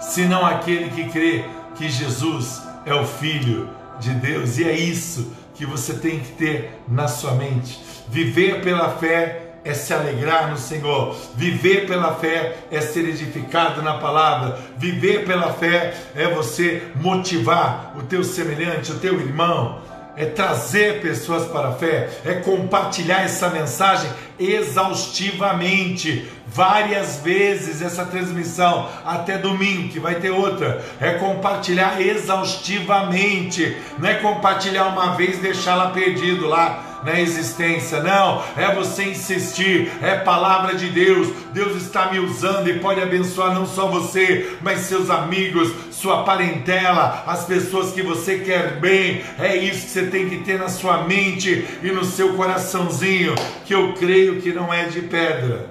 Senão 0.00 0.44
aquele 0.44 0.90
que 0.90 1.10
crê 1.10 1.44
que 1.74 1.88
Jesus 1.88 2.62
é 2.84 2.94
o 2.94 3.06
Filho 3.06 3.68
de 4.00 4.10
Deus. 4.10 4.58
E 4.58 4.64
é 4.64 4.72
isso 4.72 5.32
que 5.54 5.66
você 5.66 5.94
tem 5.94 6.20
que 6.20 6.32
ter 6.32 6.80
na 6.86 7.08
sua 7.08 7.32
mente. 7.32 7.80
Viver 8.08 8.62
pela 8.62 8.90
fé 8.90 9.42
é 9.64 9.74
se 9.74 9.92
alegrar 9.92 10.48
no 10.48 10.56
Senhor. 10.56 11.16
Viver 11.34 11.86
pela 11.86 12.14
fé 12.14 12.56
é 12.70 12.80
ser 12.80 13.08
edificado 13.08 13.82
na 13.82 13.94
palavra. 13.98 14.58
Viver 14.78 15.26
pela 15.26 15.52
fé 15.52 15.94
é 16.14 16.28
você 16.28 16.82
motivar 16.94 17.92
o 17.96 18.02
teu 18.02 18.22
semelhante, 18.22 18.92
o 18.92 18.98
teu 18.98 19.20
irmão. 19.20 19.80
É 20.16 20.24
trazer 20.24 21.02
pessoas 21.02 21.46
para 21.48 21.68
a 21.68 21.72
fé, 21.72 22.08
é 22.24 22.34
compartilhar 22.34 23.22
essa 23.22 23.50
mensagem 23.50 24.10
exaustivamente, 24.38 26.26
várias 26.46 27.18
vezes 27.18 27.82
essa 27.82 28.04
transmissão, 28.04 28.88
até 29.04 29.36
domingo, 29.36 29.88
que 29.88 30.00
vai 30.00 30.14
ter 30.16 30.30
outra. 30.30 30.82
É 31.00 31.12
compartilhar 31.12 32.00
exaustivamente, 32.00 33.76
não 33.98 34.08
é 34.08 34.14
compartilhar 34.14 34.86
uma 34.86 35.14
vez 35.16 35.38
e 35.38 35.42
deixá-la 35.42 35.90
perdido 35.90 36.46
lá 36.46 36.85
na 37.06 37.20
existência. 37.20 38.02
Não, 38.02 38.42
é 38.56 38.74
você 38.74 39.04
insistir, 39.04 39.92
é 40.02 40.16
palavra 40.16 40.74
de 40.74 40.90
Deus. 40.90 41.28
Deus 41.52 41.80
está 41.80 42.10
me 42.10 42.18
usando 42.18 42.68
e 42.68 42.80
pode 42.80 43.00
abençoar 43.00 43.54
não 43.54 43.64
só 43.64 43.86
você, 43.86 44.58
mas 44.60 44.80
seus 44.80 45.08
amigos, 45.08 45.72
sua 45.92 46.24
parentela, 46.24 47.22
as 47.24 47.44
pessoas 47.44 47.92
que 47.92 48.02
você 48.02 48.40
quer 48.40 48.80
bem. 48.80 49.22
É 49.38 49.56
isso 49.56 49.86
que 49.86 49.92
você 49.92 50.06
tem 50.06 50.28
que 50.28 50.38
ter 50.38 50.58
na 50.58 50.68
sua 50.68 51.04
mente 51.04 51.64
e 51.80 51.92
no 51.92 52.04
seu 52.04 52.34
coraçãozinho, 52.34 53.36
que 53.64 53.72
eu 53.72 53.94
creio 53.94 54.42
que 54.42 54.52
não 54.52 54.74
é 54.74 54.86
de 54.86 55.02
pedra. 55.02 55.70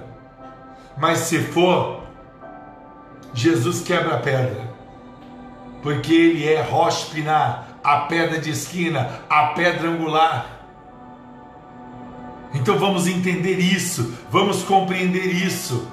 Mas 0.96 1.18
se 1.18 1.38
for, 1.38 2.02
Jesus 3.34 3.82
quebra 3.82 4.14
a 4.14 4.18
pedra, 4.18 4.70
porque 5.82 6.14
Ele 6.14 6.48
é 6.48 6.62
rocha 6.62 7.08
a 7.84 7.96
pedra 7.98 8.40
de 8.40 8.50
esquina, 8.50 9.20
a 9.28 9.48
pedra 9.48 9.90
angular. 9.90 10.55
Então 12.56 12.78
vamos 12.78 13.06
entender 13.06 13.58
isso, 13.58 14.14
vamos 14.30 14.62
compreender 14.62 15.26
isso. 15.26 15.86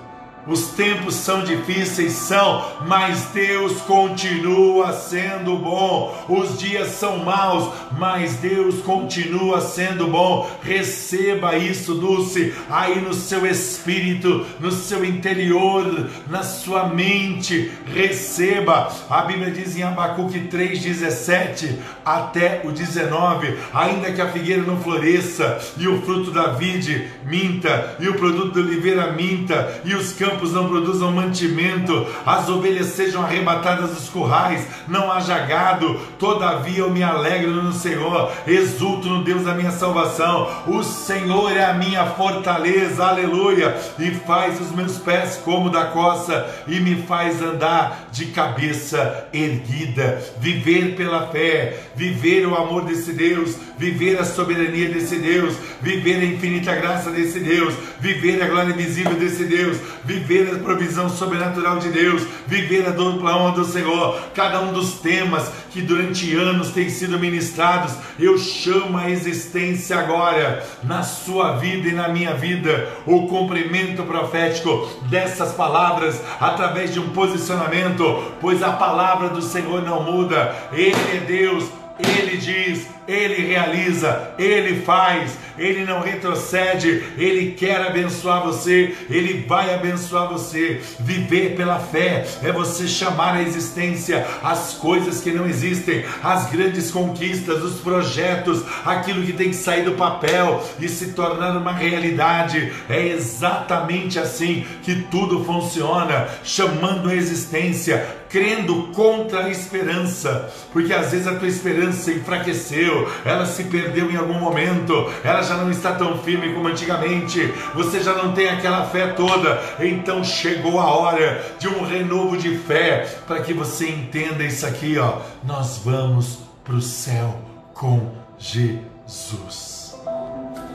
Os 0.46 0.68
tempos 0.70 1.16
são 1.16 1.44
difíceis, 1.46 2.12
são, 2.14 2.66
mas 2.86 3.28
Deus 3.34 3.80
continua 3.82 4.92
sendo 4.92 5.58
bom. 5.58 6.14
Os 6.28 6.60
dias 6.60 6.90
são 6.90 7.20
maus, 7.20 7.74
mas 7.98 8.36
Deus 8.36 8.82
continua 8.82 9.62
sendo 9.62 10.08
bom. 10.08 10.50
Receba 10.62 11.56
isso, 11.56 11.96
Dulce, 11.96 12.54
aí 12.70 13.00
no 13.00 13.14
seu 13.14 13.46
espírito, 13.46 14.46
no 14.60 14.72
seu 14.72 15.06
interior, 15.06 16.10
na 16.28 16.44
sua 16.44 16.90
mente. 16.90 17.72
Receba. 17.94 18.92
A 19.10 19.22
Bíblia 19.22 19.50
diz 19.50 19.78
em 19.78 19.84
Abacuque 19.84 20.42
3,17 20.42 21.78
até 22.04 22.62
o 22.66 22.72
19: 22.72 23.58
ainda 23.74 24.12
que 24.12 24.22
a 24.22 24.30
figueira 24.30 24.62
não 24.64 24.82
floresça, 24.82 25.58
e 25.78 25.88
o 25.88 26.02
fruto 26.02 26.32
da 26.32 26.48
vide 26.48 27.08
minta, 27.26 27.96
e 28.00 28.10
o 28.10 28.16
produto 28.16 28.56
da 28.56 28.60
oliveira 28.60 29.14
minta, 29.14 29.82
e 29.86 29.96
os 29.96 30.12
campos 30.12 30.33
campos 30.34 30.52
não 30.52 30.68
produzam 30.68 31.12
mantimento, 31.12 32.08
as 32.26 32.50
ovelhas 32.50 32.88
sejam 32.88 33.24
arrebatadas 33.24 33.92
dos 33.92 34.10
currais, 34.10 34.66
não 34.88 35.12
haja 35.12 35.38
gado, 35.40 36.00
todavia 36.18 36.80
eu 36.80 36.90
me 36.90 37.04
alegro 37.04 37.52
no 37.52 37.72
Senhor, 37.72 38.32
exulto 38.48 39.08
no 39.08 39.24
Deus 39.24 39.44
da 39.44 39.54
minha 39.54 39.72
salvação. 39.72 40.50
O 40.68 40.84
Senhor 40.84 41.56
é 41.56 41.66
a 41.66 41.74
minha 41.74 42.06
fortaleza, 42.08 43.06
aleluia, 43.06 43.78
e 44.00 44.12
faz 44.12 44.60
os 44.60 44.72
meus 44.72 44.98
pés 44.98 45.40
como 45.44 45.70
da 45.70 45.86
coça 45.86 46.64
e 46.68 46.80
me 46.80 47.04
faz 47.04 47.42
andar 47.42 48.08
de 48.12 48.28
cabeça 48.28 49.28
erguida. 49.32 50.22
Viver 50.40 50.96
pela 50.96 51.28
fé, 51.28 51.78
viver 51.96 52.48
o 52.48 52.56
amor 52.56 52.86
desse 52.86 53.14
Deus, 53.14 53.56
viver 53.78 54.20
a 54.20 54.26
soberania 54.26 54.90
desse 54.90 55.18
Deus, 55.18 55.56
viver 55.82 56.20
a 56.20 56.26
infinita 56.26 56.74
graça 56.76 57.12
desse 57.12 57.40
Deus, 57.40 57.74
viver 58.00 58.42
a 58.42 58.48
glória 58.48 58.74
visível 58.74 59.16
desse 59.16 59.44
Deus, 59.46 59.78
viver 60.24 60.56
a 60.56 60.60
provisão 60.60 61.10
sobrenatural 61.10 61.78
de 61.80 61.90
Deus, 61.90 62.24
viver 62.48 62.88
a 62.88 62.92
dupla 62.92 63.36
honra 63.36 63.56
do 63.56 63.66
Senhor. 63.66 64.20
Cada 64.34 64.62
um 64.62 64.72
dos 64.72 64.94
temas 65.00 65.52
que 65.70 65.82
durante 65.82 66.34
anos 66.36 66.72
têm 66.72 66.90
sido 66.90 67.20
ministrados, 67.20 67.94
eu 68.18 68.38
chamo 68.38 68.98
a 68.98 69.10
existência 69.10 69.98
agora, 69.98 70.66
na 70.84 71.04
sua 71.04 71.58
vida 71.58 71.90
e 71.90 71.94
na 71.94 72.08
minha 72.08 72.34
vida, 72.34 72.90
o 73.06 73.28
cumprimento 73.28 74.04
profético 74.04 74.90
dessas 75.10 75.54
palavras 75.54 76.22
através 76.40 76.94
de 76.94 77.00
um 77.00 77.10
posicionamento, 77.10 78.34
pois 78.40 78.64
a 78.64 78.72
palavra 78.72 79.30
do 79.30 79.42
Senhor 79.42 79.84
não 79.84 80.04
muda, 80.04 80.56
Ele 80.72 80.96
é 81.18 81.20
Deus 81.26 81.66
ele 82.00 82.38
diz, 82.38 82.88
ele 83.08 83.46
realiza, 83.46 84.32
ele 84.40 84.82
faz, 84.82 85.38
ele 85.58 85.86
não 85.86 86.02
retrocede, 86.02 87.04
ele 87.18 87.52
quer 87.52 87.82
abençoar 87.82 88.44
você, 88.44 88.96
ele 89.10 89.46
vai 89.48 89.74
abençoar 89.74 90.28
você. 90.30 90.82
Viver 91.00 91.56
pela 91.56 91.80
fé 91.80 92.26
é 92.42 92.52
você 92.52 92.88
chamar 92.88 93.36
à 93.36 93.42
existência 93.42 94.26
as 94.42 94.74
coisas 94.74 95.22
que 95.22 95.32
não 95.32 95.46
existem, 95.46 96.04
as 96.24 96.50
grandes 96.50 96.90
conquistas, 96.90 97.62
os 97.62 97.80
projetos, 97.80 98.64
aquilo 98.84 99.24
que 99.24 99.34
tem 99.34 99.50
que 99.50 99.56
sair 99.56 99.84
do 99.84 99.92
papel 99.92 100.64
e 100.80 100.90
se 100.90 101.12
tornar 101.12 101.56
uma 101.56 101.74
realidade. 101.74 102.74
É 102.90 103.08
exatamente 103.08 104.18
assim 104.18 104.66
que 104.82 105.04
tudo 105.12 105.44
funciona, 105.46 106.28
chamando 106.44 107.10
à 107.10 107.16
existência 107.16 108.23
crendo 108.34 108.88
contra 108.96 109.46
a 109.46 109.50
esperança, 109.52 110.52
porque 110.72 110.92
às 110.92 111.12
vezes 111.12 111.28
a 111.28 111.36
tua 111.36 111.48
esperança 111.48 112.12
enfraqueceu, 112.12 113.08
ela 113.24 113.46
se 113.46 113.66
perdeu 113.66 114.10
em 114.10 114.16
algum 114.16 114.40
momento, 114.40 115.08
ela 115.24 115.44
já 115.44 115.56
não 115.56 115.70
está 115.70 115.94
tão 115.94 116.18
firme 116.18 116.52
como 116.52 116.68
antigamente, 116.68 117.54
você 117.76 118.02
já 118.02 118.16
não 118.16 118.34
tem 118.34 118.50
aquela 118.50 118.88
fé 118.88 119.10
toda, 119.10 119.62
então 119.80 120.24
chegou 120.24 120.80
a 120.80 120.86
hora 120.86 121.46
de 121.60 121.68
um 121.68 121.86
renovo 121.86 122.36
de 122.36 122.58
fé, 122.58 123.08
para 123.28 123.44
que 123.44 123.54
você 123.54 123.88
entenda 123.88 124.44
isso 124.44 124.66
aqui, 124.66 124.98
ó. 124.98 125.20
Nós 125.44 125.78
vamos 125.86 126.40
para 126.64 126.74
o 126.74 126.82
céu 126.82 127.40
com 127.76 128.14
Jesus. 128.40 129.96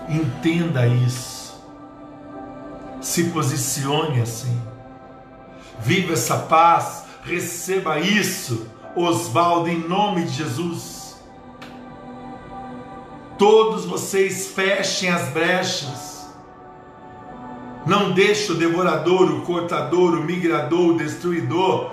Entenda 0.09 0.87
isso. 0.87 1.61
Se 3.01 3.25
posicione 3.25 4.21
assim. 4.21 4.63
Viva 5.81 6.13
essa 6.13 6.37
paz 6.37 7.08
Receba 7.23 7.99
isso, 7.99 8.69
Oswaldo, 8.95 9.69
em 9.69 9.79
nome 9.79 10.25
de 10.25 10.33
Jesus. 10.33 11.23
Todos 13.37 13.85
vocês 13.85 14.49
fechem 14.49 15.11
as 15.11 15.29
brechas. 15.29 16.29
Não 17.87 18.13
deixe 18.13 18.53
o 18.53 18.55
devorador, 18.57 19.31
o 19.31 19.43
cortador, 19.43 20.15
o 20.15 20.25
migrador, 20.25 20.95
o 20.95 20.97
destruidor, 20.99 21.93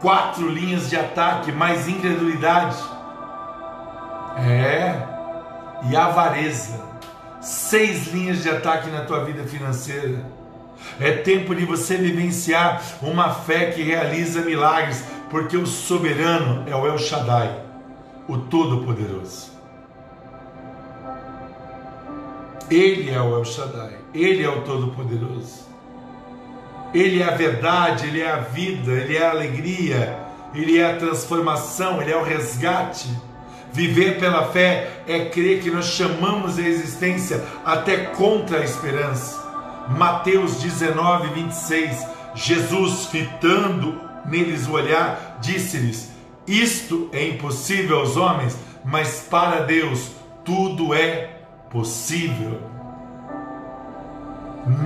quatro 0.00 0.48
linhas 0.48 0.88
de 0.88 0.96
ataque, 0.96 1.52
mais 1.52 1.88
incredulidade. 1.88 2.76
É, 4.38 5.06
e 5.90 5.96
avareza. 5.96 6.86
Seis 7.40 8.08
linhas 8.08 8.42
de 8.42 8.50
ataque 8.50 8.90
na 8.90 9.02
tua 9.04 9.24
vida 9.24 9.44
financeira 9.44 10.37
é 11.00 11.12
tempo 11.12 11.54
de 11.54 11.64
você 11.64 11.96
vivenciar 11.96 12.82
uma 13.02 13.32
fé 13.32 13.66
que 13.66 13.82
realiza 13.82 14.40
milagres, 14.40 15.04
Porque 15.30 15.56
o 15.58 15.66
soberano 15.66 16.64
é 16.66 16.74
o 16.74 16.86
El 16.86 16.96
Shaddai, 16.96 17.54
o 18.26 18.38
Todo-Poderoso. 18.38 19.52
Ele 22.70 23.10
é 23.10 23.20
o 23.20 23.36
El 23.36 23.44
Shaddai, 23.44 23.98
ele 24.14 24.42
é 24.42 24.48
o 24.48 24.62
Todo-Poderoso. 24.62 25.68
Ele 26.94 27.22
é 27.22 27.26
a 27.26 27.36
verdade, 27.36 28.06
ele 28.06 28.22
é 28.22 28.30
a 28.30 28.38
vida, 28.38 28.92
ele 28.92 29.16
é 29.16 29.26
a 29.26 29.30
alegria, 29.30 30.18
ele 30.54 30.78
é 30.78 30.90
a 30.90 30.96
transformação, 30.96 32.00
ele 32.00 32.12
é 32.12 32.16
o 32.16 32.22
resgate. 32.22 33.08
Viver 33.72 34.18
pela 34.18 34.46
fé 34.46 35.02
é 35.06 35.26
crer 35.26 35.60
que 35.60 35.70
nós 35.70 35.86
chamamos 35.86 36.58
a 36.58 36.62
existência 36.62 37.44
até 37.64 37.96
contra 37.98 38.60
a 38.60 38.64
esperança. 38.64 39.47
Mateus 39.90 40.60
19, 40.60 41.28
26. 41.28 42.06
Jesus, 42.34 43.06
fitando 43.06 44.00
neles 44.26 44.66
o 44.66 44.72
olhar, 44.72 45.38
disse-lhes: 45.40 46.10
Isto 46.46 47.08
é 47.12 47.26
impossível 47.28 47.98
aos 47.98 48.16
homens, 48.16 48.58
mas 48.84 49.26
para 49.28 49.60
Deus 49.60 50.12
tudo 50.44 50.94
é 50.94 51.40
possível. 51.70 52.60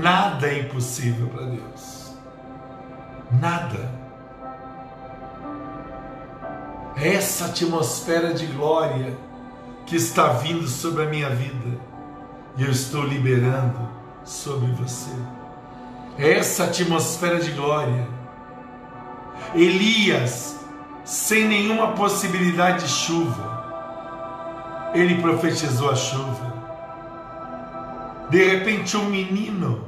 Nada 0.00 0.46
é 0.46 0.60
impossível 0.60 1.28
para 1.28 1.46
Deus. 1.46 2.14
Nada. 3.40 4.02
É 6.96 7.14
essa 7.14 7.46
atmosfera 7.46 8.32
de 8.32 8.46
glória 8.46 9.16
que 9.86 9.96
está 9.96 10.28
vindo 10.28 10.68
sobre 10.68 11.02
a 11.02 11.06
minha 11.06 11.30
vida 11.30 11.80
e 12.56 12.62
eu 12.62 12.70
estou 12.70 13.04
liberando 13.04 13.91
sobre 14.24 14.70
você. 14.72 15.10
É 16.18 16.38
essa 16.38 16.64
atmosfera 16.64 17.40
de 17.40 17.50
glória. 17.52 18.06
Elias, 19.54 20.58
sem 21.04 21.46
nenhuma 21.46 21.92
possibilidade 21.92 22.84
de 22.84 22.90
chuva, 22.90 24.92
ele 24.94 25.20
profetizou 25.20 25.90
a 25.90 25.96
chuva. 25.96 26.52
De 28.30 28.42
repente, 28.42 28.96
um 28.96 29.06
menino, 29.06 29.86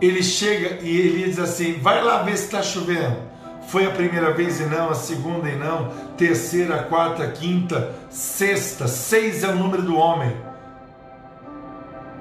ele 0.00 0.22
chega 0.22 0.82
e 0.82 1.00
ele 1.00 1.24
diz 1.24 1.38
assim: 1.38 1.78
Vai 1.80 2.02
lá 2.02 2.22
ver 2.22 2.36
se 2.36 2.44
está 2.44 2.62
chovendo. 2.62 3.32
Foi 3.68 3.86
a 3.86 3.90
primeira 3.90 4.32
vez 4.32 4.60
e 4.60 4.64
não, 4.64 4.90
a 4.90 4.94
segunda 4.94 5.48
e 5.48 5.56
não, 5.56 5.88
terceira, 6.16 6.82
quarta, 6.82 7.28
quinta, 7.28 7.94
sexta, 8.10 8.88
seis 8.88 9.44
é 9.44 9.48
o 9.48 9.54
número 9.54 9.82
do 9.82 9.96
homem. 9.96 10.36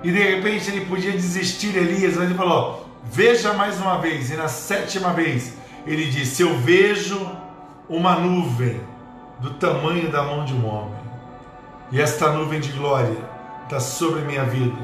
E 0.04 0.12
de 0.12 0.18
repente 0.18 0.70
ele 0.70 0.86
podia 0.86 1.12
desistir, 1.12 1.76
Elias, 1.76 2.16
mas 2.16 2.26
ele 2.26 2.34
falou: 2.34 2.88
Veja 3.04 3.54
mais 3.54 3.80
uma 3.80 3.98
vez, 4.00 4.32
e 4.32 4.36
na 4.36 4.48
sétima 4.48 5.14
vez 5.14 5.54
ele 5.86 6.10
disse: 6.10 6.42
Eu 6.42 6.58
vejo 6.58 7.20
uma 7.88 8.16
nuvem 8.16 8.82
do 9.40 9.52
tamanho 9.52 10.12
da 10.12 10.24
mão 10.24 10.46
de 10.46 10.54
um 10.54 10.66
homem, 10.66 11.00
e 11.92 12.00
esta 12.02 12.32
nuvem 12.32 12.60
de 12.60 12.72
glória 12.72 13.18
está 13.64 13.80
sobre 13.80 14.22
minha 14.22 14.44
vida, 14.44 14.78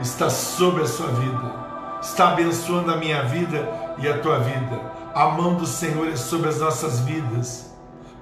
está 0.00 0.28
sobre 0.30 0.82
a 0.82 0.86
sua 0.86 1.08
vida, 1.08 1.54
está 2.02 2.30
abençoando 2.30 2.92
a 2.92 2.96
minha 2.96 3.22
vida 3.22 3.94
e 3.98 4.08
a 4.08 4.18
tua 4.18 4.38
vida. 4.40 4.80
A 5.14 5.28
mão 5.28 5.54
do 5.54 5.66
Senhor 5.66 6.08
é 6.08 6.16
sobre 6.16 6.48
as 6.48 6.58
nossas 6.58 7.00
vidas. 7.00 7.73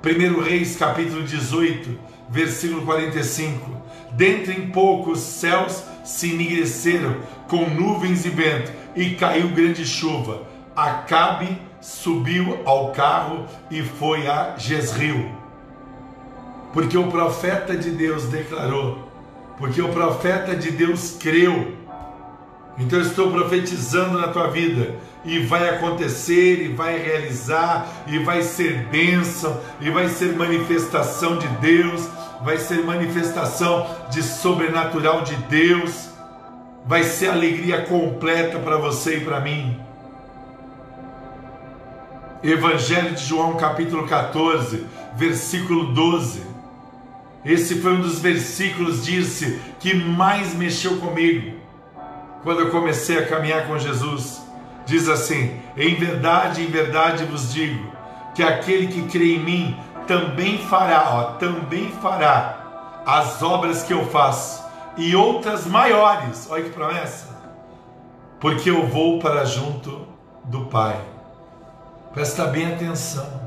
1 0.04 0.42
Reis 0.42 0.74
capítulo 0.74 1.22
18, 1.22 1.96
versículo 2.28 2.82
45. 2.82 3.70
Dentro 4.10 4.50
em 4.50 4.68
pouco 4.68 5.12
os 5.12 5.20
céus 5.20 5.84
se 6.04 6.32
enigreceram 6.32 7.18
com 7.46 7.70
nuvens 7.70 8.26
e 8.26 8.30
vento, 8.30 8.72
e 8.96 9.10
caiu 9.10 9.50
grande 9.50 9.86
chuva. 9.86 10.42
Acabe 10.74 11.56
subiu 11.80 12.58
ao 12.64 12.90
carro 12.90 13.46
e 13.70 13.80
foi 13.82 14.26
a 14.26 14.56
Jezreel. 14.58 15.30
Porque 16.72 16.98
o 16.98 17.06
profeta 17.06 17.76
de 17.76 17.90
Deus 17.90 18.24
declarou, 18.24 19.08
porque 19.56 19.80
o 19.80 19.90
profeta 19.90 20.56
de 20.56 20.72
Deus 20.72 21.16
creu. 21.20 21.76
Então 22.76 22.98
eu 22.98 23.04
estou 23.04 23.30
profetizando 23.30 24.18
na 24.18 24.28
tua 24.28 24.48
vida 24.48 24.96
e 25.24 25.38
vai 25.38 25.68
acontecer, 25.68 26.62
e 26.62 26.68
vai 26.68 26.98
realizar, 26.98 27.86
e 28.06 28.18
vai 28.18 28.42
ser 28.42 28.88
bênção, 28.88 29.60
e 29.80 29.90
vai 29.90 30.08
ser 30.08 30.36
manifestação 30.36 31.38
de 31.38 31.46
Deus, 31.46 32.08
vai 32.42 32.58
ser 32.58 32.84
manifestação 32.84 33.86
de 34.10 34.22
sobrenatural 34.22 35.22
de 35.22 35.36
Deus, 35.36 36.08
vai 36.84 37.04
ser 37.04 37.28
alegria 37.28 37.82
completa 37.82 38.58
para 38.58 38.76
você 38.76 39.18
e 39.18 39.20
para 39.20 39.40
mim. 39.40 39.80
Evangelho 42.42 43.14
de 43.14 43.24
João, 43.24 43.56
capítulo 43.56 44.08
14, 44.08 44.84
versículo 45.14 45.92
12. 45.92 46.42
Esse 47.44 47.76
foi 47.76 47.92
um 47.92 48.00
dos 48.00 48.18
versículos, 48.18 49.04
disse, 49.04 49.60
que 49.78 49.94
mais 49.94 50.52
mexeu 50.54 50.96
comigo 50.98 51.60
quando 52.42 52.60
eu 52.60 52.70
comecei 52.70 53.18
a 53.18 53.26
caminhar 53.26 53.68
com 53.68 53.78
Jesus 53.78 54.41
diz 54.84 55.08
assim: 55.08 55.60
Em 55.76 55.94
verdade, 55.94 56.62
em 56.62 56.66
verdade 56.66 57.24
vos 57.24 57.52
digo, 57.52 57.90
que 58.34 58.42
aquele 58.42 58.88
que 58.88 59.02
crê 59.08 59.36
em 59.36 59.40
mim 59.40 59.76
também 60.06 60.58
fará, 60.58 61.10
ó, 61.10 61.24
também 61.34 61.90
fará 62.02 63.02
as 63.06 63.42
obras 63.42 63.82
que 63.82 63.92
eu 63.92 64.06
faço 64.06 64.64
e 64.96 65.14
outras 65.14 65.66
maiores. 65.66 66.46
Olha 66.50 66.64
que 66.64 66.70
promessa! 66.70 67.28
Porque 68.40 68.70
eu 68.70 68.86
vou 68.86 69.18
para 69.18 69.44
junto 69.44 70.06
do 70.44 70.66
Pai. 70.66 71.00
Presta 72.12 72.46
bem 72.46 72.74
atenção. 72.74 73.40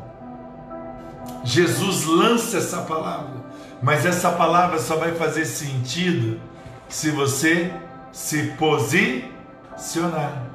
Jesus 1.43 2.06
lança 2.06 2.58
essa 2.58 2.82
palavra, 2.82 3.45
mas 3.82 4.06
essa 4.06 4.32
palavra 4.32 4.80
só 4.80 4.95
vai 4.95 5.13
fazer 5.13 5.45
sentido 5.45 6.39
se 6.88 7.12
você 7.12 7.71
se 8.12 8.54
posicionar. 8.58 10.55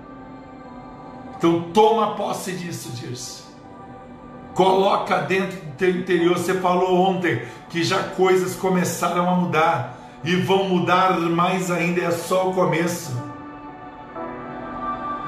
Então 1.40 1.70
toma 1.72 2.16
posse 2.16 2.52
disso, 2.52 2.90
Dirce. 2.90 3.44
Coloca 4.52 5.22
dentro 5.22 5.56
do 5.58 5.72
teu 5.72 5.88
interior. 5.88 6.36
Você 6.36 6.52
falou 6.52 7.00
ontem 7.00 7.46
que 7.70 7.82
já 7.82 8.02
coisas 8.02 8.54
começaram 8.54 9.26
a 9.26 9.34
mudar 9.36 9.96
e 10.22 10.36
vão 10.36 10.64
mudar 10.64 11.18
mais 11.18 11.70
ainda, 11.70 12.02
é 12.02 12.10
só 12.10 12.50
o 12.50 12.54
começo. 12.54 13.10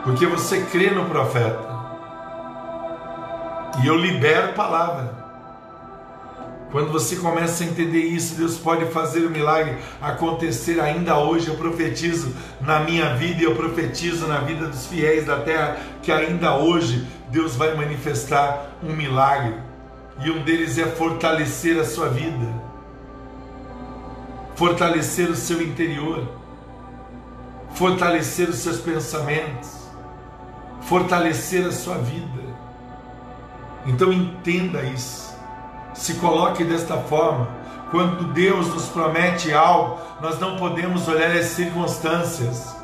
Porque 0.04 0.26
você 0.26 0.66
crê 0.66 0.90
no 0.90 1.06
profeta. 1.06 1.72
E 3.82 3.86
eu 3.86 3.96
libero 3.96 4.52
palavra. 4.52 5.21
Quando 6.72 6.90
você 6.90 7.16
começa 7.16 7.62
a 7.62 7.66
entender 7.66 8.00
isso, 8.00 8.34
Deus 8.34 8.56
pode 8.56 8.86
fazer 8.86 9.26
o 9.26 9.30
milagre 9.30 9.76
acontecer 10.00 10.80
ainda 10.80 11.18
hoje. 11.18 11.48
Eu 11.48 11.56
profetizo 11.56 12.34
na 12.62 12.80
minha 12.80 13.14
vida 13.14 13.42
e 13.42 13.44
eu 13.44 13.54
profetizo 13.54 14.26
na 14.26 14.38
vida 14.38 14.66
dos 14.66 14.86
fiéis 14.86 15.26
da 15.26 15.38
terra 15.40 15.76
que 16.02 16.10
ainda 16.10 16.56
hoje 16.56 17.06
Deus 17.28 17.54
vai 17.56 17.74
manifestar 17.74 18.78
um 18.82 18.96
milagre. 18.96 19.54
E 20.24 20.30
um 20.30 20.42
deles 20.42 20.78
é 20.78 20.86
fortalecer 20.86 21.78
a 21.78 21.84
sua 21.84 22.08
vida, 22.08 22.48
fortalecer 24.54 25.28
o 25.28 25.36
seu 25.36 25.60
interior, 25.60 26.26
fortalecer 27.74 28.48
os 28.48 28.56
seus 28.56 28.78
pensamentos, 28.78 29.90
fortalecer 30.82 31.66
a 31.66 31.72
sua 31.72 31.98
vida. 31.98 32.42
Então 33.84 34.10
entenda 34.10 34.82
isso. 34.84 35.31
Se 35.94 36.14
coloque 36.14 36.64
desta 36.64 36.96
forma. 36.96 37.48
Quando 37.90 38.32
Deus 38.32 38.68
nos 38.68 38.86
promete 38.86 39.52
algo, 39.52 39.98
nós 40.20 40.38
não 40.40 40.56
podemos 40.56 41.06
olhar 41.08 41.30
as 41.36 41.46
circunstâncias, 41.46 42.74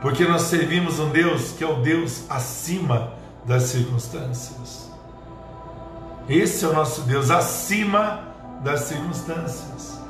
porque 0.00 0.24
nós 0.24 0.42
servimos 0.42 0.98
um 0.98 1.10
Deus 1.10 1.52
que 1.52 1.62
é 1.62 1.66
o 1.66 1.76
Deus 1.76 2.24
acima 2.28 3.12
das 3.44 3.64
circunstâncias. 3.64 4.90
Esse 6.28 6.64
é 6.64 6.68
o 6.68 6.72
nosso 6.72 7.02
Deus 7.02 7.30
acima 7.30 8.20
das 8.62 8.80
circunstâncias. 8.80 10.00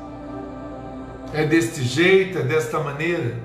É 1.35 1.45
deste 1.45 1.83
jeito, 1.83 2.39
é 2.39 2.43
desta 2.43 2.79
maneira. 2.79 3.37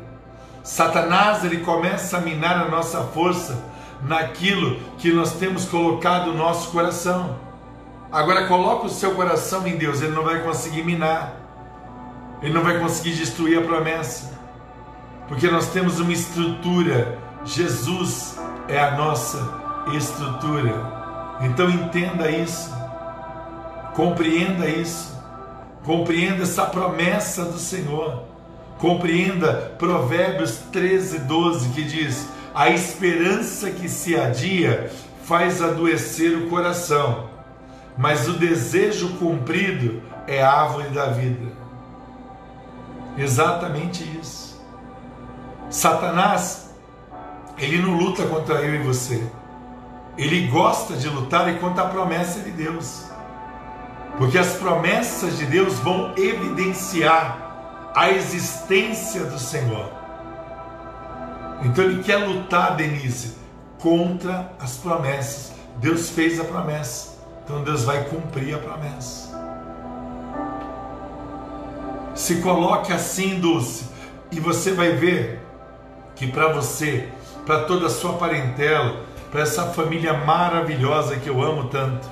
Satanás 0.63 1.45
ele 1.45 1.59
começa 1.59 2.17
a 2.17 2.21
minar 2.21 2.65
a 2.65 2.69
nossa 2.69 3.01
força 3.01 3.57
naquilo 4.03 4.79
que 4.97 5.11
nós 5.11 5.33
temos 5.33 5.65
colocado 5.65 6.27
no 6.27 6.37
nosso 6.37 6.71
coração. 6.71 7.46
Agora 8.11 8.47
coloca 8.47 8.85
o 8.85 8.89
seu 8.89 9.15
coração 9.15 9.67
em 9.67 9.77
Deus, 9.77 10.01
ele 10.01 10.13
não 10.13 10.23
vai 10.23 10.41
conseguir 10.41 10.83
minar. 10.83 11.33
Ele 12.41 12.53
não 12.53 12.63
vai 12.63 12.79
conseguir 12.79 13.15
destruir 13.15 13.57
a 13.57 13.61
promessa. 13.61 14.37
Porque 15.27 15.49
nós 15.49 15.67
temos 15.67 15.99
uma 15.99 16.13
estrutura. 16.13 17.17
Jesus 17.43 18.37
é 18.67 18.79
a 18.79 18.91
nossa 18.91 19.37
estrutura. 19.93 21.37
Então 21.41 21.69
entenda 21.69 22.29
isso. 22.29 22.73
Compreenda 23.95 24.67
isso. 24.67 25.17
Compreenda 25.83 26.43
essa 26.43 26.65
promessa 26.65 27.45
do 27.45 27.57
Senhor. 27.57 28.23
Compreenda 28.77 29.73
Provérbios 29.79 30.59
13, 30.71 31.19
12, 31.19 31.69
que 31.69 31.83
diz: 31.83 32.27
A 32.53 32.69
esperança 32.69 33.71
que 33.71 33.89
se 33.89 34.15
adia 34.15 34.91
faz 35.23 35.61
adoecer 35.61 36.37
o 36.37 36.47
coração, 36.47 37.26
mas 37.97 38.27
o 38.27 38.33
desejo 38.33 39.15
cumprido 39.17 40.03
é 40.27 40.43
a 40.43 40.51
árvore 40.51 40.89
da 40.89 41.07
vida. 41.07 41.51
Exatamente 43.17 44.03
isso. 44.19 44.63
Satanás, 45.69 46.69
ele 47.57 47.81
não 47.81 47.97
luta 47.97 48.23
contra 48.27 48.61
eu 48.61 48.75
e 48.75 48.83
você. 48.83 49.23
Ele 50.17 50.47
gosta 50.47 50.95
de 50.95 51.09
lutar 51.09 51.51
e 51.51 51.57
contra 51.57 51.83
a 51.83 51.89
promessa 51.89 52.39
de 52.39 52.51
Deus. 52.51 53.05
Porque 54.17 54.37
as 54.37 54.53
promessas 54.53 55.37
de 55.37 55.45
Deus 55.45 55.75
vão 55.79 56.13
evidenciar 56.15 57.91
a 57.95 58.11
existência 58.11 59.23
do 59.25 59.39
Senhor. 59.39 59.91
Então 61.63 61.83
ele 61.83 62.03
quer 62.03 62.17
lutar, 62.17 62.75
Denise, 62.75 63.35
contra 63.79 64.51
as 64.59 64.77
promessas. 64.77 65.53
Deus 65.77 66.09
fez 66.09 66.39
a 66.39 66.43
promessa. 66.43 67.16
Então 67.47 67.63
Deus 67.63 67.85
vai 67.85 68.03
cumprir 68.03 68.53
a 68.55 68.57
promessa. 68.57 69.39
Se 72.13 72.41
coloque 72.41 72.91
assim, 72.91 73.39
Dulce, 73.39 73.85
e 74.29 74.37
você 74.37 74.73
vai 74.73 74.91
ver 74.91 75.41
que 76.13 76.27
para 76.27 76.51
você, 76.51 77.07
para 77.45 77.63
toda 77.63 77.85
a 77.85 77.89
sua 77.89 78.13
parentela, 78.17 78.97
para 79.31 79.43
essa 79.43 79.67
família 79.67 80.13
maravilhosa 80.13 81.15
que 81.15 81.29
eu 81.29 81.41
amo 81.41 81.69
tanto, 81.69 82.09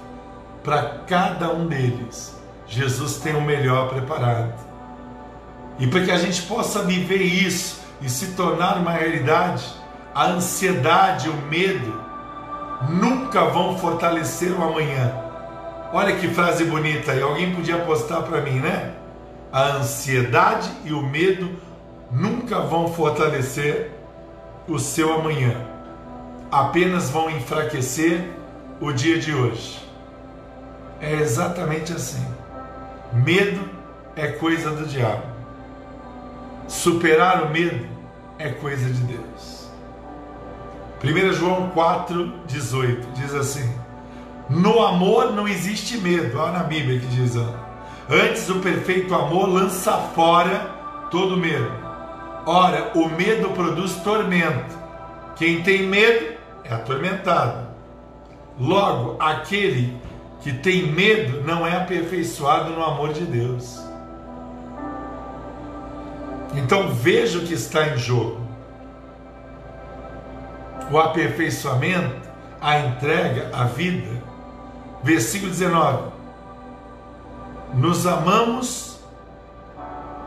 para 0.63 0.99
cada 1.05 1.51
um 1.51 1.67
deles, 1.67 2.33
Jesus 2.65 3.17
tem 3.17 3.35
o 3.35 3.41
melhor 3.41 3.89
preparado. 3.89 4.53
E 5.77 5.85
para 5.85 6.05
que 6.05 6.11
a 6.11 6.17
gente 6.17 6.43
possa 6.43 6.81
viver 6.83 7.21
isso 7.21 7.81
e 8.01 8.09
se 8.09 8.27
tornar 8.35 8.77
uma 8.77 8.91
realidade, 8.91 9.65
a 10.13 10.27
ansiedade, 10.27 11.27
o 11.27 11.35
medo, 11.49 12.01
nunca 12.87 13.43
vão 13.49 13.77
fortalecer 13.77 14.57
o 14.57 14.63
amanhã. 14.63 15.24
Olha 15.97 16.17
que 16.17 16.27
frase 16.27 16.65
bonita 16.65 17.13
aí, 17.13 17.21
alguém 17.21 17.55
podia 17.55 17.77
postar 17.77 18.23
para 18.23 18.41
mim, 18.41 18.59
né? 18.59 18.91
A 19.49 19.77
ansiedade 19.77 20.69
e 20.83 20.91
o 20.91 21.01
medo 21.01 21.49
nunca 22.11 22.59
vão 22.59 22.89
fortalecer 22.89 23.91
o 24.67 24.77
seu 24.77 25.13
amanhã, 25.13 25.55
apenas 26.51 27.09
vão 27.09 27.29
enfraquecer 27.29 28.29
o 28.81 28.91
dia 28.91 29.17
de 29.17 29.33
hoje. 29.33 29.89
É 30.99 31.13
exatamente 31.13 31.93
assim. 31.93 32.27
Medo 33.13 33.61
é 34.17 34.27
coisa 34.27 34.71
do 34.71 34.85
diabo. 34.85 35.23
Superar 36.67 37.43
o 37.43 37.51
medo 37.51 37.87
é 38.37 38.49
coisa 38.49 38.89
de 38.89 39.01
Deus. 39.01 39.69
1 41.01 41.31
João 41.31 41.71
4,18 41.73 43.13
diz 43.13 43.33
assim: 43.33 43.84
No 44.49 44.79
amor 44.85 45.33
não 45.33 45.47
existe 45.47 45.97
medo. 45.97 46.37
Olha 46.37 46.51
na 46.51 46.63
Bíblia 46.63 46.99
que 46.99 47.07
diz: 47.07 47.35
Antes 48.09 48.49
o 48.49 48.59
perfeito 48.59 49.13
amor 49.13 49.49
lança 49.49 49.93
fora 50.13 50.71
todo 51.09 51.37
medo. 51.37 51.71
Ora, 52.45 52.91
o 52.93 53.09
medo 53.09 53.49
produz 53.49 53.95
tormento. 54.03 54.77
Quem 55.35 55.63
tem 55.63 55.87
medo 55.87 56.35
é 56.63 56.73
atormentado. 56.73 57.67
Logo, 58.59 59.17
aquele 59.19 59.97
que 60.41 60.53
tem 60.53 60.91
medo 60.91 61.41
não 61.43 61.65
é 61.65 61.75
aperfeiçoado 61.75 62.71
no 62.71 62.83
amor 62.83 63.13
de 63.13 63.25
Deus. 63.25 63.83
Então 66.53 66.89
veja 66.89 67.39
o 67.39 67.41
que 67.41 67.53
está 67.53 67.87
em 67.89 67.97
jogo: 67.97 68.39
o 70.91 70.99
aperfeiçoamento, 70.99 72.29
a 72.61 72.79
entrega, 72.79 73.49
a 73.51 73.63
vida. 73.63 74.24
Versículo 75.05 75.51
19: 75.51 76.11
Nos 77.75 78.07
amamos, 78.07 78.99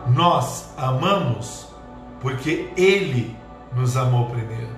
nós 0.06 0.68
amamos, 0.76 1.66
porque 2.20 2.70
Ele 2.76 3.36
nos 3.74 3.96
amou 3.96 4.26
primeiro. 4.26 4.70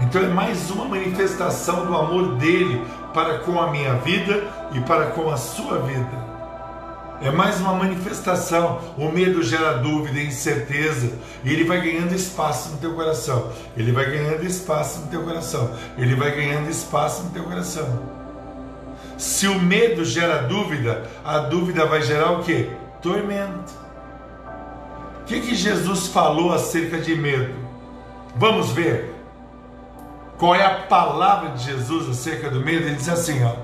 Então 0.00 0.20
é 0.20 0.26
mais 0.26 0.72
uma 0.72 0.86
manifestação 0.86 1.86
do 1.86 1.96
amor 1.96 2.34
dele 2.34 2.84
para 3.14 3.38
com 3.38 3.60
a 3.60 3.70
minha 3.70 3.94
vida 3.98 4.42
e 4.72 4.80
para 4.80 5.12
com 5.12 5.30
a 5.30 5.36
sua 5.36 5.78
vida. 5.78 6.32
É 7.22 7.30
mais 7.30 7.60
uma 7.60 7.74
manifestação. 7.74 8.80
O 8.98 9.08
medo 9.12 9.40
gera 9.44 9.74
dúvida, 9.74 10.20
incerteza, 10.20 11.16
e 11.44 11.52
ele 11.52 11.62
vai 11.62 11.80
ganhando 11.80 12.12
espaço 12.12 12.70
no 12.70 12.78
teu 12.78 12.92
coração. 12.94 13.52
Ele 13.76 13.92
vai 13.92 14.06
ganhando 14.06 14.44
espaço 14.44 14.98
no 14.98 15.06
teu 15.06 15.22
coração. 15.22 15.70
Ele 15.96 16.16
vai 16.16 16.32
ganhando 16.32 16.68
espaço 16.68 17.22
no 17.22 17.30
teu 17.30 17.44
coração. 17.44 18.21
Se 19.16 19.46
o 19.46 19.60
medo 19.60 20.04
gera 20.04 20.42
dúvida, 20.42 21.08
a 21.24 21.38
dúvida 21.38 21.86
vai 21.86 22.02
gerar 22.02 22.32
o 22.32 22.42
que? 22.42 22.70
Tormento. 23.00 23.72
O 25.22 25.24
que, 25.24 25.40
que 25.40 25.54
Jesus 25.54 26.08
falou 26.08 26.52
acerca 26.52 26.98
de 26.98 27.14
medo? 27.14 27.54
Vamos 28.36 28.70
ver. 28.70 29.14
Qual 30.36 30.54
é 30.54 30.64
a 30.64 30.80
palavra 30.80 31.50
de 31.50 31.64
Jesus 31.64 32.08
acerca 32.08 32.50
do 32.50 32.60
medo? 32.60 32.86
Ele 32.86 32.96
diz 32.96 33.08
assim, 33.08 33.44
ó: 33.44 33.54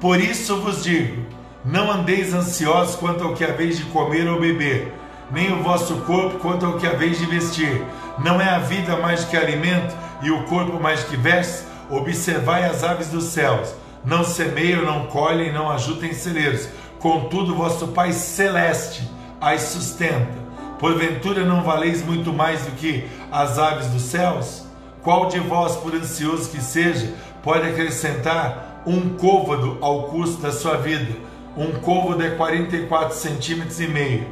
Por 0.00 0.20
isso 0.20 0.60
vos 0.60 0.84
digo, 0.84 1.26
não 1.64 1.90
andeis 1.90 2.32
ansiosos 2.32 2.94
quanto 2.94 3.24
ao 3.24 3.34
que 3.34 3.44
haveis 3.44 3.78
de 3.78 3.84
comer 3.86 4.28
ou 4.28 4.40
beber, 4.40 4.94
nem 5.30 5.52
o 5.52 5.62
vosso 5.62 5.96
corpo 6.02 6.38
quanto 6.38 6.64
ao 6.64 6.74
que 6.74 6.86
haveis 6.86 7.18
de 7.18 7.26
vestir. 7.26 7.84
Não 8.18 8.40
é 8.40 8.48
a 8.48 8.58
vida 8.58 8.96
mais 8.96 9.24
que 9.24 9.36
alimento 9.36 9.94
e 10.22 10.30
o 10.30 10.44
corpo 10.44 10.80
mais 10.80 11.02
que 11.02 11.16
veste? 11.16 11.64
Observai 11.90 12.64
as 12.64 12.84
aves 12.84 13.08
dos 13.08 13.24
céus, 13.24 13.74
não 14.04 14.24
semeiam, 14.24 14.84
não 14.84 15.06
colhem, 15.06 15.52
não 15.52 15.70
ajutem 15.70 16.12
celeiros. 16.12 16.68
Contudo, 16.98 17.54
vosso 17.54 17.88
Pai 17.88 18.12
celeste 18.12 19.02
as 19.40 19.62
sustenta. 19.62 20.40
Porventura 20.78 21.44
não 21.44 21.62
valeis 21.62 22.04
muito 22.04 22.32
mais 22.32 22.62
do 22.62 22.72
que 22.72 23.06
as 23.30 23.58
aves 23.58 23.88
dos 23.88 24.02
céus? 24.02 24.64
Qual 25.02 25.26
de 25.26 25.38
vós, 25.38 25.76
por 25.76 25.94
ansioso 25.94 26.50
que 26.50 26.60
seja, 26.60 27.14
pode 27.42 27.68
acrescentar 27.68 28.82
um 28.86 29.10
côvado 29.10 29.78
ao 29.80 30.04
custo 30.04 30.40
da 30.40 30.52
sua 30.52 30.76
vida? 30.76 31.14
Um 31.56 31.72
côvado 31.80 32.22
é 32.22 32.30
44 32.30 33.14
centímetros 33.14 33.80
e 33.80 33.86
meio. 33.86 34.26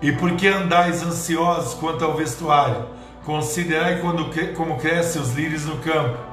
E 0.00 0.12
por 0.12 0.32
que 0.32 0.46
andais 0.46 1.02
ansiosos 1.02 1.74
quanto 1.74 2.04
ao 2.04 2.14
vestuário? 2.14 2.86
Considerai 3.24 4.00
quando, 4.00 4.30
como 4.54 4.78
crescem 4.78 5.20
os 5.20 5.34
lírios 5.34 5.66
no 5.66 5.76
campo. 5.78 6.27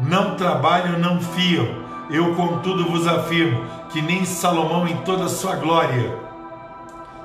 Não 0.00 0.36
trabalham, 0.36 0.98
não 0.98 1.20
fiam. 1.20 1.66
Eu, 2.10 2.34
contudo, 2.34 2.90
vos 2.90 3.06
afirmo 3.06 3.64
que 3.90 4.00
nem 4.00 4.24
Salomão, 4.24 4.86
em 4.86 4.96
toda 4.98 5.24
a 5.24 5.28
sua 5.28 5.56
glória, 5.56 6.14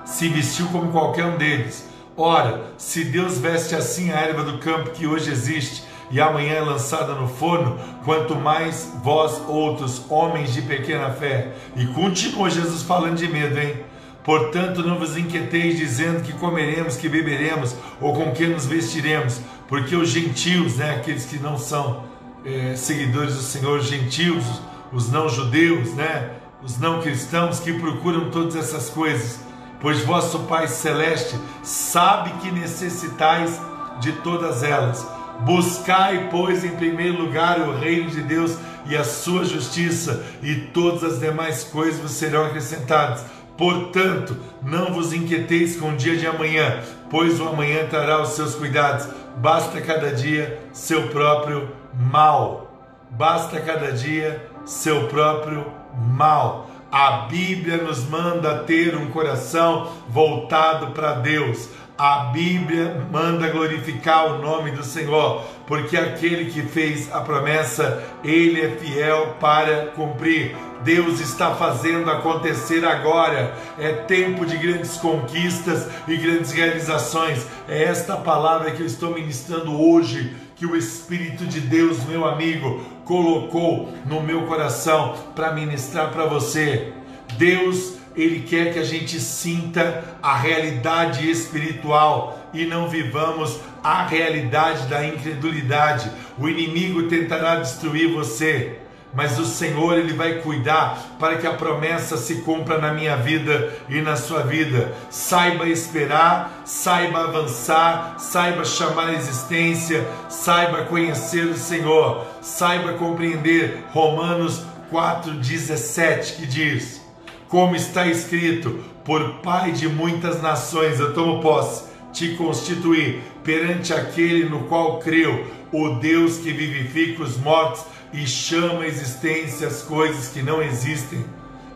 se 0.06 0.28
vestiu 0.28 0.68
como 0.68 0.92
qualquer 0.92 1.26
um 1.26 1.38
deles. 1.38 1.88
Ora, 2.18 2.62
se 2.78 3.06
Deus 3.06 3.38
veste 3.38 3.76
assim 3.76 4.12
a 4.12 4.20
erva 4.20 4.44
do 4.44 4.58
campo 4.58 4.92
que 4.92 5.08
hoje 5.08 5.32
existe 5.32 5.84
e 6.12 6.20
amanhã 6.20 6.54
é 6.54 6.62
lançada 6.62 7.14
no 7.16 7.28
forno, 7.28 7.78
quanto 8.04 8.36
mais 8.36 8.92
vós 9.04 9.42
outros, 9.48 10.06
homens 10.10 10.54
de 10.54 10.62
pequena 10.62 11.10
fé. 11.10 11.54
E 11.76 11.88
continua 11.88 12.50
Jesus 12.50 12.84
falando 12.84 13.18
de 13.18 13.28
medo, 13.28 13.60
hein? 13.60 13.78
Portanto, 14.24 14.84
não 14.84 14.98
vos 14.98 15.18
inquieteis 15.18 15.78
dizendo 15.78 16.22
que 16.22 16.34
comeremos, 16.34 16.96
que 16.96 17.10
beberemos 17.10 17.76
ou 18.00 18.14
com 18.14 18.32
que 18.32 18.48
nos 18.48 18.66
vestiremos, 18.66 19.42
porque 19.68 19.96
os 19.96 20.10
gentios, 20.10 20.78
né, 20.78 20.96
aqueles 20.96 21.26
que 21.26 21.38
não 21.38 21.58
são 21.58 22.04
é, 22.46 22.76
seguidores 22.76 23.36
do 23.36 23.42
Senhor, 23.42 23.82
gentios, 23.82 24.46
os 24.92 25.10
não 25.10 25.28
judeus, 25.30 25.94
né, 25.94 26.32
os 26.62 26.78
não 26.78 27.02
cristãos 27.02 27.60
que 27.60 27.74
procuram 27.74 28.30
todas 28.30 28.56
essas 28.56 28.90
coisas 28.90 29.40
pois 29.84 30.00
vosso 30.06 30.40
Pai 30.44 30.66
Celeste 30.66 31.36
sabe 31.62 32.32
que 32.42 32.50
necessitais 32.50 33.60
de 34.00 34.14
todas 34.14 34.64
elas. 34.64 35.06
Buscai, 35.42 36.30
pois, 36.32 36.64
em 36.64 36.70
primeiro 36.70 37.22
lugar 37.22 37.60
o 37.60 37.78
reino 37.78 38.10
de 38.10 38.22
Deus 38.22 38.56
e 38.86 38.96
a 38.96 39.04
sua 39.04 39.44
justiça, 39.44 40.24
e 40.42 40.56
todas 40.56 41.04
as 41.04 41.20
demais 41.20 41.66
coisas 41.66 42.00
vos 42.00 42.12
serão 42.12 42.46
acrescentadas. 42.46 43.26
Portanto, 43.58 44.38
não 44.62 44.94
vos 44.94 45.12
inquieteis 45.12 45.76
com 45.76 45.92
o 45.92 45.98
dia 45.98 46.16
de 46.16 46.26
amanhã, 46.26 46.80
pois 47.10 47.42
o 47.42 47.48
amanhã 47.48 47.86
trará 47.90 48.22
os 48.22 48.30
seus 48.30 48.56
cuidados. 48.56 49.06
Basta 49.38 49.82
cada 49.82 50.14
dia 50.14 50.62
seu 50.72 51.10
próprio 51.10 51.68
mal. 51.94 52.72
Basta 53.10 53.60
cada 53.62 53.92
dia 53.92 54.50
seu 54.66 55.08
próprio 55.08 55.66
mal. 55.96 56.70
A 56.92 57.26
Bíblia 57.28 57.78
nos 57.78 58.08
manda 58.08 58.60
ter 58.60 58.96
um 58.96 59.10
coração 59.10 59.92
voltado 60.10 60.92
para 60.92 61.14
Deus. 61.14 61.70
A 61.98 62.26
Bíblia 62.26 63.08
manda 63.12 63.50
glorificar 63.50 64.26
o 64.26 64.40
nome 64.40 64.72
do 64.72 64.84
Senhor, 64.84 65.44
porque 65.68 65.96
aquele 65.96 66.52
que 66.52 66.64
fez 66.64 67.12
a 67.14 67.22
promessa, 67.22 68.04
ele 68.24 68.62
é 68.62 68.70
fiel 68.72 69.38
para 69.40 69.88
cumprir. 69.96 70.56
Deus 70.84 71.20
está 71.20 71.56
fazendo 71.56 72.12
acontecer 72.12 72.86
agora. 72.86 73.54
É 73.80 73.92
tempo 73.92 74.46
de 74.46 74.58
grandes 74.58 74.98
conquistas 74.98 75.88
e 76.08 76.18
grandes 76.18 76.52
realizações. 76.52 77.46
É 77.68 77.84
esta 77.84 78.18
palavra 78.18 78.72
que 78.72 78.82
eu 78.82 78.88
estou 78.88 79.14
ministrando 79.14 79.80
hoje 79.82 80.36
que 80.64 80.68
o 80.68 80.78
Espírito 80.78 81.46
de 81.46 81.60
Deus, 81.60 82.06
meu 82.06 82.24
amigo, 82.24 82.82
colocou 83.04 83.94
no 84.06 84.22
meu 84.22 84.44
coração 84.44 85.14
para 85.36 85.52
ministrar 85.52 86.10
para 86.10 86.26
você. 86.26 86.94
Deus, 87.38 87.96
ele 88.16 88.44
quer 88.44 88.72
que 88.72 88.80
a 88.80 88.84
gente 88.86 89.20
sinta 89.20 90.18
a 90.24 90.38
realidade 90.38 91.30
espiritual 91.30 92.50
e 92.54 92.66
não 92.66 92.88
vivamos 92.88 93.60
a 93.84 94.06
realidade 94.06 94.88
da 94.88 95.06
incredulidade. 95.06 96.10
O 96.40 96.48
inimigo 96.48 97.10
tentará 97.10 97.58
destruir 97.58 98.14
você, 98.14 98.80
mas 99.14 99.38
o 99.38 99.46
Senhor 99.46 99.98
ele 99.98 100.14
vai 100.14 100.40
cuidar 100.40 101.18
para 101.20 101.38
que 101.38 101.46
a 101.46 101.54
promessa 101.54 102.18
se 102.18 102.36
cumpra 102.42 102.80
na 102.80 102.94
minha 102.94 103.16
vida 103.16 103.72
e 103.88 104.02
na 104.02 104.16
sua 104.16 104.42
vida. 104.42 104.94
Saiba 105.10 105.68
esperar, 105.68 106.64
saiba 106.66 107.26
avançar, 107.26 108.16
saiba 108.18 108.66
chamar 108.66 109.10
a 109.10 109.14
existência, 109.14 110.06
saiba 110.30 110.86
conhecer 110.86 111.46
o 111.46 111.58
Senhor, 111.58 112.26
saiba 112.42 112.94
compreender 112.94 113.86
Romanos 113.92 114.66
4:17 114.92 116.38
que 116.38 116.46
diz: 116.48 117.02
Como 117.48 117.76
está 117.76 118.08
escrito, 118.08 118.84
por 119.06 119.42
Pai 119.42 119.72
de 119.72 119.88
muitas 119.88 120.42
nações 120.42 121.00
eu 121.00 121.14
tomo 121.14 121.42
posse, 121.42 121.84
te 122.12 122.36
constituir 122.36 123.22
perante 123.44 123.94
aquele 123.94 124.50
no 124.50 124.64
qual 124.64 125.00
creu, 125.00 125.46
o 125.72 125.90
Deus 125.96 126.38
que 126.38 126.52
vivifica 126.52 127.24
os 127.24 127.38
mortos 127.38 127.84
e 128.14 128.28
chama 128.28 128.84
a 128.84 128.88
existência 128.88 129.68
as 129.68 129.82
coisas 129.82 130.30
que 130.30 130.42
não 130.42 130.62
existem. 130.62 131.26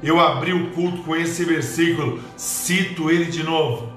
Eu 0.02 0.20
abri 0.20 0.54
o 0.54 0.70
culto 0.72 1.02
com 1.04 1.16
esse 1.16 1.44
versículo, 1.44 2.22
cito 2.38 3.10
ele 3.10 3.26
de 3.26 3.44
novo. 3.44 3.92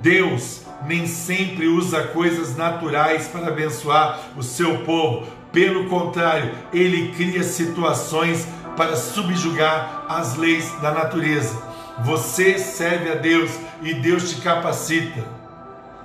Deus 0.00 0.62
nem 0.86 1.06
sempre 1.06 1.66
usa 1.66 2.02
coisas 2.04 2.56
naturais 2.56 3.28
para 3.28 3.48
abençoar 3.48 4.20
o 4.36 4.42
seu 4.42 4.78
povo. 4.78 5.26
Pelo 5.52 5.88
contrário, 5.88 6.54
ele 6.72 7.12
cria 7.12 7.42
situações 7.42 8.46
para 8.76 8.96
subjugar 8.96 10.06
as 10.08 10.36
leis 10.36 10.70
da 10.80 10.92
natureza. 10.92 11.60
Você 12.04 12.58
serve 12.58 13.10
a 13.10 13.16
Deus 13.16 13.50
e 13.82 13.94
Deus 13.94 14.30
te 14.30 14.40
capacita. 14.40 15.26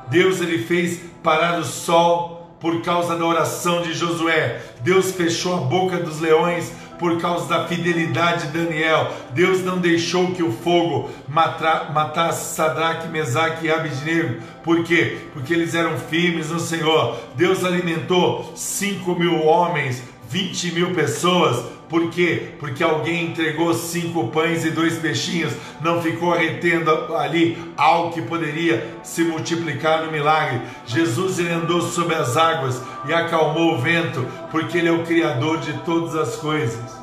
Deus 0.10 0.42
ele 0.42 0.66
fez 0.66 1.00
parar 1.22 1.60
o 1.60 1.64
sol 1.64 2.33
por 2.64 2.82
causa 2.82 3.18
da 3.18 3.26
oração 3.26 3.82
de 3.82 3.94
Josué. 3.94 4.62
Deus 4.80 5.12
fechou 5.12 5.54
a 5.54 5.58
boca 5.58 5.98
dos 5.98 6.22
leões 6.22 6.72
por 6.98 7.20
causa 7.20 7.46
da 7.50 7.68
fidelidade 7.68 8.48
de 8.48 8.58
Daniel. 8.58 9.12
Deus 9.32 9.62
não 9.66 9.80
deixou 9.80 10.32
que 10.32 10.42
o 10.42 10.54
fogo 10.54 11.10
matasse 11.28 12.56
Sadraque, 12.56 13.10
Mesaque 13.10 13.66
e 13.66 13.72
Abidnego. 13.72 14.42
Por 14.64 14.82
quê? 14.86 15.18
Porque 15.34 15.54
eles 15.54 15.76
eram 15.76 15.98
firmes 15.98 16.52
no 16.52 16.60
Senhor. 16.60 17.18
Deus 17.36 17.66
alimentou 17.66 18.50
5 18.56 19.14
mil 19.14 19.44
homens, 19.44 20.02
20 20.30 20.72
mil 20.72 20.94
pessoas 20.94 21.66
por 21.94 22.10
quê? 22.10 22.56
Porque 22.60 22.84
alguém 22.84 23.28
entregou 23.28 23.72
cinco 23.72 24.30
pães 24.30 24.66
e 24.66 24.72
dois 24.72 24.98
peixinhos, 24.98 25.54
não 25.80 26.02
ficou 26.02 26.34
retendo 26.34 26.90
ali 27.16 27.56
algo 27.78 28.12
que 28.12 28.22
poderia 28.24 28.98
se 29.04 29.24
multiplicar 29.24 30.04
no 30.04 30.12
milagre. 30.12 30.60
Jesus 30.88 31.38
ele 31.38 31.52
andou 31.52 31.84
sobre 31.84 32.16
as 32.16 32.36
águas 32.36 32.82
e 33.06 33.14
acalmou 33.14 33.76
o 33.76 33.78
vento, 33.78 34.26
porque 34.50 34.80
ele 34.80 34.88
é 34.88 34.92
o 34.92 35.04
Criador 35.04 35.60
de 35.60 35.72
todas 35.82 36.16
as 36.16 36.36
coisas. 36.38 37.00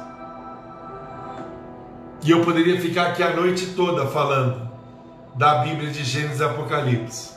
E 2.24 2.32
eu 2.32 2.40
poderia 2.40 2.80
ficar 2.80 3.10
aqui 3.10 3.22
a 3.22 3.32
noite 3.32 3.66
toda 3.76 4.08
falando 4.08 4.68
da 5.36 5.58
Bíblia 5.58 5.92
de 5.92 6.02
Gênesis 6.02 6.40
e 6.40 6.42
Apocalipse. 6.42 7.34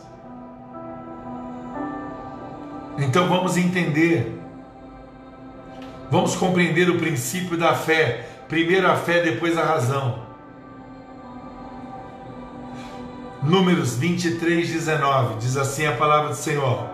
Então 2.98 3.30
vamos 3.30 3.58
entender 3.58 4.43
Vamos 6.14 6.36
compreender 6.36 6.92
o 6.92 7.00
princípio 7.00 7.58
da 7.58 7.74
fé. 7.74 8.24
Primeiro 8.48 8.88
a 8.88 8.96
fé, 8.96 9.24
depois 9.24 9.58
a 9.58 9.64
razão. 9.64 10.20
Números 13.42 13.96
23, 13.96 14.70
19 14.70 15.38
diz 15.40 15.58
assim 15.58 15.88
a 15.88 15.94
palavra 15.94 16.30
do 16.30 16.36
Senhor: 16.36 16.88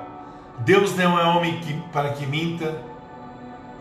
Deus 0.59 0.95
não 0.95 1.19
é 1.19 1.25
homem 1.25 1.59
que, 1.59 1.73
para 1.91 2.13
que 2.13 2.25
minta, 2.25 2.81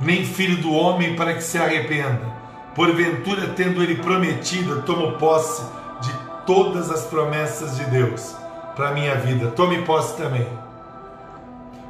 nem 0.00 0.24
filho 0.24 0.56
do 0.56 0.72
homem 0.72 1.14
para 1.14 1.32
que 1.34 1.44
se 1.44 1.56
arrependa. 1.56 2.26
Porventura, 2.74 3.46
tendo 3.54 3.80
ele 3.80 3.94
prometido, 3.94 4.82
tomo 4.82 5.18
posse 5.18 5.62
de 6.00 6.12
todas 6.46 6.90
as 6.90 7.04
promessas 7.04 7.76
de 7.76 7.84
Deus 7.84 8.34
para 8.74 8.88
a 8.88 8.92
minha 8.92 9.14
vida. 9.14 9.52
Tome 9.52 9.82
posse 9.82 10.16
também. 10.16 10.48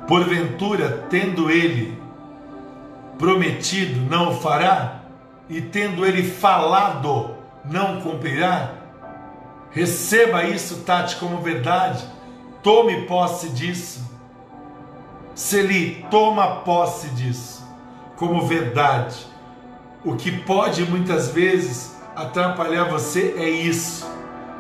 Porventura, 0.06 1.06
tendo 1.08 1.50
ele 1.50 1.97
prometido 3.18 4.00
não 4.08 4.30
o 4.30 4.40
fará? 4.40 5.02
E 5.48 5.60
tendo 5.60 6.06
ele 6.06 6.22
falado, 6.22 7.34
não 7.64 8.00
cumprirá? 8.00 8.74
Receba 9.70 10.44
isso, 10.44 10.80
Tati, 10.80 11.16
como 11.16 11.38
verdade. 11.38 12.04
Tome 12.62 13.02
posse 13.02 13.48
disso. 13.50 14.08
Seli, 15.34 16.06
toma 16.10 16.56
posse 16.60 17.08
disso 17.10 17.58
como 18.18 18.46
verdade. 18.46 19.26
O 20.04 20.16
que 20.16 20.30
pode 20.30 20.82
muitas 20.84 21.30
vezes 21.30 21.96
atrapalhar 22.14 22.84
você 22.84 23.34
é 23.38 23.48
isso. 23.48 24.06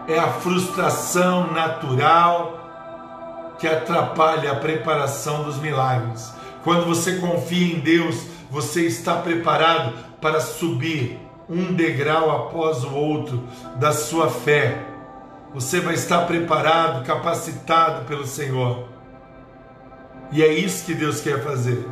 É 0.06 0.18
a 0.18 0.28
frustração 0.28 1.52
natural 1.52 2.54
que 3.58 3.66
atrapalha 3.66 4.52
a 4.52 4.56
preparação 4.56 5.42
dos 5.42 5.58
milagres. 5.58 6.32
Quando 6.62 6.86
você 6.86 7.16
confia 7.16 7.74
em 7.74 7.80
Deus, 7.80 8.26
você 8.50 8.86
está 8.86 9.16
preparado 9.16 9.92
para 10.20 10.40
subir 10.40 11.20
um 11.48 11.72
degrau 11.72 12.30
após 12.30 12.84
o 12.84 12.94
outro 12.94 13.42
da 13.76 13.92
sua 13.92 14.28
fé. 14.28 14.84
Você 15.54 15.80
vai 15.80 15.94
estar 15.94 16.26
preparado, 16.26 17.04
capacitado 17.04 18.04
pelo 18.04 18.26
Senhor. 18.26 18.88
E 20.30 20.42
é 20.42 20.52
isso 20.52 20.84
que 20.84 20.94
Deus 20.94 21.20
quer 21.20 21.42
fazer. 21.42 21.86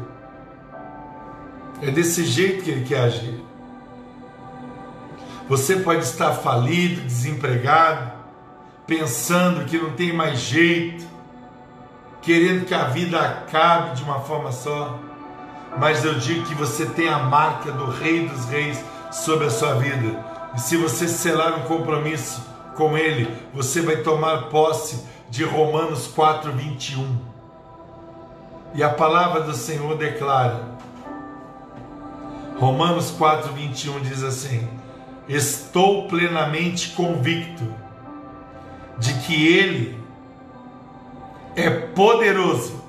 É 1.80 1.90
desse 1.90 2.24
jeito 2.24 2.64
que 2.64 2.70
Ele 2.70 2.84
quer 2.84 3.00
agir. 3.00 3.42
Você 5.48 5.76
pode 5.76 6.04
estar 6.04 6.32
falido, 6.32 7.02
desempregado, 7.02 8.12
pensando 8.86 9.64
que 9.64 9.78
não 9.78 9.92
tem 9.92 10.12
mais 10.12 10.40
jeito, 10.40 11.06
querendo 12.20 12.66
que 12.66 12.74
a 12.74 12.84
vida 12.84 13.20
acabe 13.20 13.96
de 13.96 14.02
uma 14.02 14.20
forma 14.20 14.50
só 14.52 14.98
mas 15.78 16.04
eu 16.04 16.14
digo 16.14 16.46
que 16.46 16.54
você 16.54 16.86
tem 16.86 17.08
a 17.08 17.18
marca 17.18 17.70
do 17.70 17.90
Rei 17.90 18.28
dos 18.28 18.46
Reis 18.46 18.82
sobre 19.10 19.46
a 19.46 19.50
sua 19.50 19.74
vida. 19.74 20.24
E 20.54 20.60
se 20.60 20.76
você 20.76 21.06
selar 21.06 21.58
um 21.58 21.62
compromisso 21.62 22.42
com 22.74 22.96
Ele, 22.96 23.28
você 23.52 23.80
vai 23.80 23.96
tomar 23.96 24.48
posse 24.48 25.04
de 25.28 25.44
Romanos 25.44 26.06
4, 26.06 26.52
21. 26.52 27.18
E 28.74 28.82
a 28.82 28.88
palavra 28.88 29.40
do 29.40 29.54
Senhor 29.54 29.96
declara, 29.96 30.76
Romanos 32.58 33.10
4, 33.10 33.52
21 33.52 34.00
diz 34.00 34.22
assim: 34.22 34.66
Estou 35.28 36.08
plenamente 36.08 36.90
convicto 36.90 37.64
de 38.98 39.12
que 39.20 39.46
Ele 39.46 39.98
é 41.54 41.68
poderoso 41.70 42.85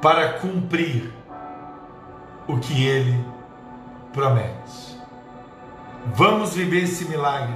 para 0.00 0.34
cumprir 0.34 1.12
o 2.46 2.58
que 2.58 2.86
ele 2.86 3.24
promete. 4.12 4.98
Vamos 6.14 6.54
viver 6.54 6.84
esse 6.84 7.04
milagre. 7.04 7.54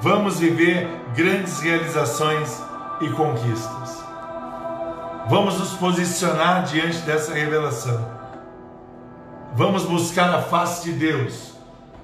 Vamos 0.00 0.38
viver 0.38 0.88
grandes 1.14 1.60
realizações 1.60 2.62
e 3.00 3.08
conquistas. 3.10 4.04
Vamos 5.28 5.58
nos 5.58 5.70
posicionar 5.70 6.64
diante 6.64 6.98
dessa 6.98 7.32
revelação. 7.32 8.16
Vamos 9.54 9.84
buscar 9.84 10.32
a 10.34 10.42
face 10.42 10.84
de 10.84 10.92
Deus. 10.92 11.54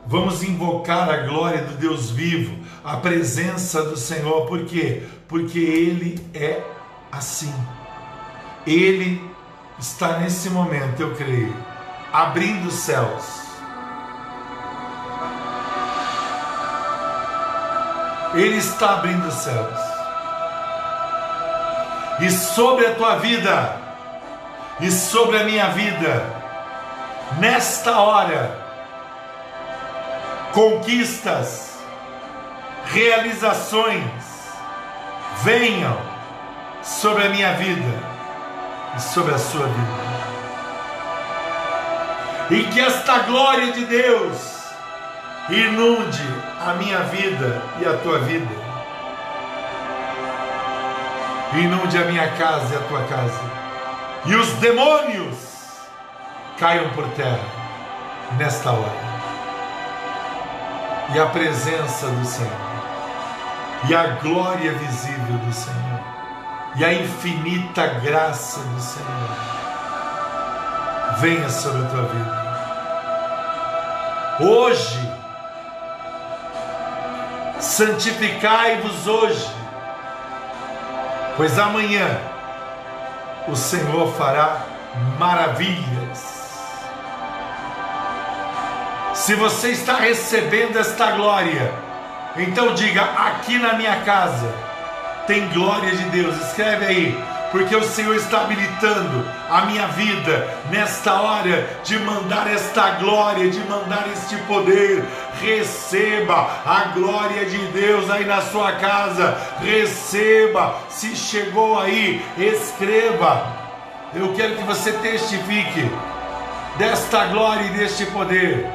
Vamos 0.07 0.43
invocar 0.43 1.09
a 1.09 1.19
glória 1.19 1.63
do 1.63 1.77
Deus 1.77 2.11
vivo, 2.11 2.57
a 2.83 2.97
presença 2.97 3.85
do 3.85 3.97
Senhor. 3.97 4.47
Por 4.47 4.65
quê? 4.65 5.03
Porque 5.29 5.59
Ele 5.61 6.19
é 6.35 6.61
assim. 7.13 7.55
Ele 8.67 9.32
está 9.83 10.19
nesse 10.19 10.49
momento, 10.49 11.01
eu 11.01 11.13
creio, 11.17 11.55
abrindo 12.13 12.69
os 12.69 12.75
céus. 12.75 13.43
Ele 18.33 18.57
está 18.59 18.95
abrindo 18.95 19.27
os 19.27 19.35
céus. 19.35 19.79
E 22.21 22.31
sobre 22.31 22.87
a 22.87 22.95
tua 22.95 23.17
vida, 23.17 23.77
e 24.81 24.91
sobre 24.91 25.41
a 25.41 25.45
minha 25.45 25.69
vida, 25.71 26.25
nesta 27.39 27.99
hora, 27.99 28.57
conquistas, 30.53 31.77
realizações 32.87 34.23
venham 35.43 35.99
sobre 36.83 37.27
a 37.27 37.31
minha 37.31 37.53
vida 37.55 38.12
e 38.97 39.01
sobre 39.01 39.35
a 39.35 39.39
sua 39.39 39.67
vida. 39.67 40.13
E 42.51 42.65
que 42.65 42.81
esta 42.81 43.21
glória 43.21 43.73
de 43.73 43.85
Deus 43.87 44.63
inunde 45.49 46.23
a 46.61 46.75
minha 46.75 47.01
vida 47.05 47.63
e 47.81 47.87
a 47.87 47.97
tua 47.99 48.19
vida. 48.19 48.63
Inunde 51.55 51.99
a 51.99 52.05
minha 52.05 52.31
casa 52.33 52.75
e 52.75 52.77
a 52.77 52.81
tua 52.89 53.03
casa. 53.05 53.41
E 54.27 54.35
os 54.35 54.49
demônios 54.55 55.37
caiam 56.59 56.91
por 56.91 57.09
terra 57.11 57.45
nesta 58.39 58.71
hora. 58.71 59.13
E 61.15 61.19
a 61.19 61.27
presença 61.27 62.07
do 62.07 62.25
Senhor. 62.25 62.53
E 63.89 63.95
a 63.95 64.07
glória 64.23 64.73
visível 64.73 65.39
do 65.39 65.53
Senhor. 65.53 65.92
E 66.75 66.85
a 66.85 66.93
infinita 66.93 67.87
graça 67.87 68.61
do 68.61 68.81
Senhor. 68.81 69.29
Venha 71.19 71.49
sobre 71.51 71.85
a 71.85 71.89
tua 71.89 72.03
vida. 72.05 72.43
Hoje, 74.41 75.13
santificai-vos 77.61 79.07
hoje, 79.07 79.55
pois 81.37 81.59
amanhã 81.59 82.19
o 83.47 83.55
Senhor 83.55 84.11
fará 84.15 84.63
maravilhas. 85.19 86.33
Se 89.15 89.35
você 89.35 89.73
está 89.73 89.97
recebendo 89.97 90.79
esta 90.79 91.13
glória, 91.13 91.73
então 92.37 92.73
diga: 92.75 93.03
aqui 93.03 93.59
na 93.59 93.75
minha 93.75 94.01
casa 94.01 94.72
tem 95.27 95.49
glória 95.49 95.91
de 95.91 96.05
Deus. 96.11 96.37
Escreve 96.49 96.85
aí, 96.85 97.25
porque 97.51 97.75
o 97.77 97.83
Senhor 97.83 98.15
está 98.17 98.43
habilitando 98.43 99.29
a 99.51 99.67
minha 99.67 99.87
vida 99.89 100.49
nesta 100.71 101.21
hora 101.21 101.69
de 101.85 101.99
mandar 101.99 102.51
esta 102.51 102.93
glória, 102.93 103.51
de 103.51 103.61
mandar 103.61 104.09
este 104.13 104.37
poder. 104.43 105.05
Receba 105.41 106.49
a 106.65 106.93
glória 106.95 107.45
de 107.45 107.59
Deus 107.69 108.11
aí 108.11 108.25
na 108.25 108.41
sua 108.41 108.73
casa. 108.73 109.37
Receba. 109.61 110.77
Se 110.89 111.15
chegou 111.15 111.79
aí, 111.79 112.25
escreva. 112.37 113.47
Eu 114.15 114.33
quero 114.35 114.57
que 114.57 114.65
você 114.65 114.93
testifique 114.93 115.91
desta 116.79 117.27
glória 117.27 117.65
e 117.67 117.71
deste 117.71 118.07
poder, 118.07 118.67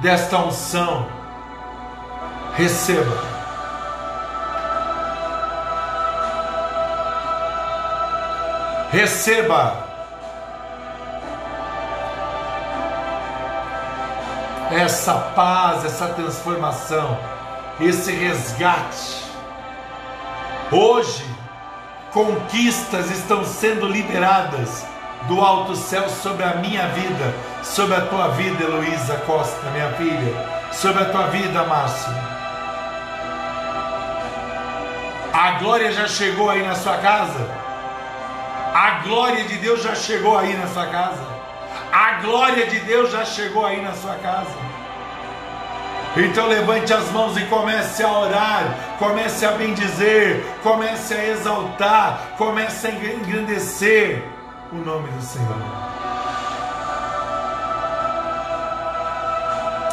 desta 0.00 0.38
unção. 0.38 1.08
Receba. 2.54 3.35
Receba 8.96 9.84
essa 14.70 15.12
paz, 15.36 15.84
essa 15.84 16.08
transformação, 16.08 17.18
esse 17.78 18.10
resgate. 18.10 19.22
Hoje, 20.72 21.26
conquistas 22.10 23.10
estão 23.10 23.44
sendo 23.44 23.86
liberadas 23.86 24.86
do 25.28 25.42
alto 25.42 25.76
céu 25.76 26.08
sobre 26.08 26.44
a 26.44 26.54
minha 26.54 26.88
vida, 26.88 27.34
sobre 27.62 27.96
a 27.96 28.00
tua 28.00 28.28
vida, 28.28 28.64
Heloísa 28.64 29.16
Costa, 29.26 29.70
minha 29.72 29.90
filha, 29.92 30.72
sobre 30.72 31.02
a 31.02 31.10
tua 31.10 31.26
vida, 31.26 31.64
Márcio. 31.64 32.12
A 35.34 35.50
glória 35.58 35.92
já 35.92 36.08
chegou 36.08 36.48
aí 36.48 36.66
na 36.66 36.74
sua 36.74 36.96
casa? 36.96 37.65
A 38.76 38.98
glória 39.04 39.42
de 39.44 39.56
Deus 39.56 39.82
já 39.82 39.94
chegou 39.94 40.36
aí 40.36 40.54
na 40.54 40.66
sua 40.66 40.84
casa. 40.88 41.26
A 41.90 42.20
glória 42.20 42.66
de 42.66 42.78
Deus 42.80 43.10
já 43.10 43.24
chegou 43.24 43.64
aí 43.64 43.80
na 43.80 43.94
sua 43.94 44.16
casa. 44.16 44.54
Então 46.14 46.46
levante 46.46 46.92
as 46.92 47.10
mãos 47.10 47.38
e 47.38 47.46
comece 47.46 48.02
a 48.02 48.12
orar, 48.12 48.74
comece 48.98 49.46
a 49.46 49.52
bendizer, 49.52 50.44
comece 50.62 51.14
a 51.14 51.26
exaltar, 51.26 52.20
comece 52.36 52.88
a 52.88 52.90
engrandecer 52.90 54.22
o 54.70 54.76
nome 54.76 55.08
do 55.08 55.22
Senhor. 55.22 55.56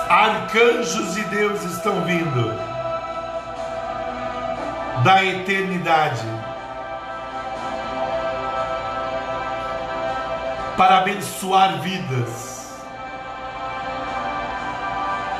Arcanjos 0.09 1.13
de 1.13 1.21
Deus 1.21 1.63
estão 1.63 2.01
vindo 2.01 2.53
da 5.05 5.23
eternidade 5.23 6.42
para 10.77 10.99
abençoar 10.99 11.79
vidas, 11.81 12.71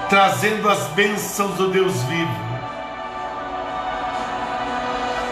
trazendo 0.09 0.69
as 0.69 0.87
bênçãos 0.89 1.55
do 1.55 1.69
Deus 1.69 1.95
vivo. 2.03 2.53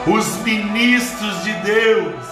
Os 0.08 0.38
ministros 0.38 1.44
de 1.44 1.54
Deus 1.54 2.26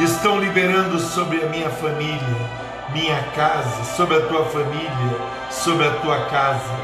estão 0.00 0.40
liberando 0.40 0.98
sobre 0.98 1.44
a 1.44 1.46
minha 1.46 1.70
família, 1.70 2.50
minha 2.92 3.22
casa, 3.36 3.84
sobre 3.96 4.16
a 4.16 4.26
tua 4.26 4.44
família, 4.46 5.18
sobre 5.50 5.86
a 5.86 5.92
tua 6.00 6.26
casa, 6.26 6.74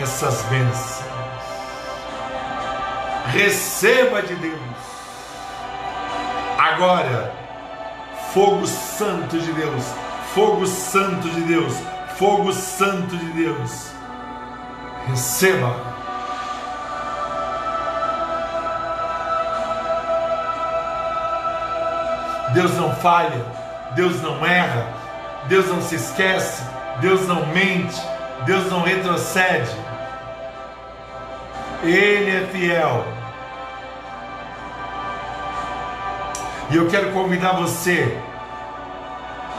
essas 0.00 0.42
bênçãos. 0.42 1.06
Receba 3.32 4.22
de 4.22 4.36
Deus 4.36 4.75
Agora, 6.72 7.32
fogo 8.34 8.66
santo 8.66 9.38
de 9.38 9.52
Deus, 9.52 9.84
fogo 10.34 10.66
santo 10.66 11.28
de 11.28 11.42
Deus, 11.42 11.74
fogo 12.18 12.52
santo 12.52 13.16
de 13.16 13.26
Deus. 13.26 13.92
Receba. 15.06 15.76
Deus 22.52 22.74
não 22.74 22.92
falha, 22.96 23.46
Deus 23.94 24.20
não 24.20 24.44
erra, 24.44 24.88
Deus 25.44 25.68
não 25.68 25.80
se 25.80 25.94
esquece, 25.94 26.64
Deus 27.00 27.28
não 27.28 27.46
mente, 27.46 28.02
Deus 28.44 28.68
não 28.72 28.82
retrocede. 28.82 29.70
Ele 31.84 32.36
é 32.36 32.48
fiel. 32.50 33.15
E 36.70 36.76
eu 36.76 36.88
quero 36.88 37.12
convidar 37.12 37.52
você 37.52 38.18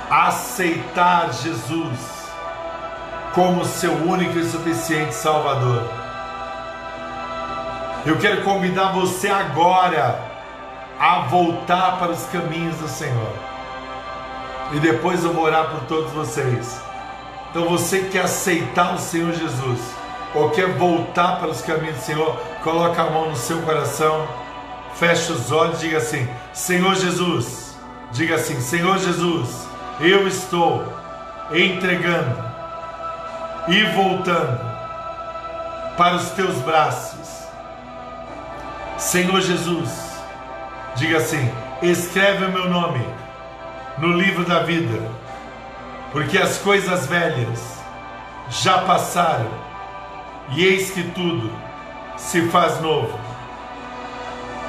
a 0.09 0.27
aceitar 0.27 1.31
Jesus 1.31 2.27
como 3.33 3.63
seu 3.63 3.93
único 3.93 4.37
e 4.37 4.43
suficiente 4.43 5.13
Salvador. 5.13 5.83
Eu 8.05 8.17
quero 8.17 8.43
convidar 8.43 8.91
você 8.91 9.29
agora 9.29 10.19
a 10.99 11.19
voltar 11.21 11.97
para 11.97 12.11
os 12.11 12.25
caminhos 12.25 12.75
do 12.77 12.89
Senhor. 12.89 13.33
E 14.73 14.79
depois 14.79 15.23
eu 15.23 15.33
vou 15.33 15.45
orar 15.45 15.69
por 15.69 15.81
todos 15.81 16.11
vocês. 16.11 16.81
Então 17.49 17.69
você 17.69 17.99
que 17.99 18.11
quer 18.11 18.23
aceitar 18.23 18.95
o 18.95 18.99
Senhor 18.99 19.33
Jesus 19.33 19.79
ou 20.35 20.49
quer 20.49 20.67
voltar 20.73 21.39
para 21.39 21.47
os 21.47 21.61
caminhos 21.61 21.97
do 21.97 22.01
Senhor, 22.01 22.35
coloca 22.63 23.01
a 23.01 23.09
mão 23.09 23.29
no 23.29 23.35
seu 23.35 23.61
coração 23.61 24.27
Feche 24.99 25.31
os 25.31 25.51
olhos, 25.51 25.79
diga 25.79 25.97
assim: 25.97 26.27
Senhor 26.53 26.95
Jesus, 26.95 27.77
diga 28.11 28.35
assim: 28.35 28.59
Senhor 28.59 28.97
Jesus, 28.97 29.67
eu 29.99 30.27
estou 30.27 30.91
entregando 31.51 32.35
e 33.67 33.83
voltando 33.91 34.59
para 35.95 36.15
os 36.15 36.31
teus 36.31 36.55
braços. 36.63 37.43
Senhor 38.97 39.39
Jesus, 39.39 39.91
diga 40.95 41.17
assim: 41.17 41.51
escreve 41.83 42.45
o 42.45 42.51
meu 42.51 42.67
nome 42.67 43.05
no 43.99 44.13
livro 44.13 44.45
da 44.45 44.63
vida, 44.63 45.11
porque 46.11 46.39
as 46.39 46.57
coisas 46.57 47.05
velhas 47.05 47.77
já 48.49 48.79
passaram 48.79 49.49
e 50.49 50.65
eis 50.65 50.89
que 50.89 51.03
tudo 51.11 51.51
se 52.17 52.47
faz 52.49 52.81
novo 52.81 53.26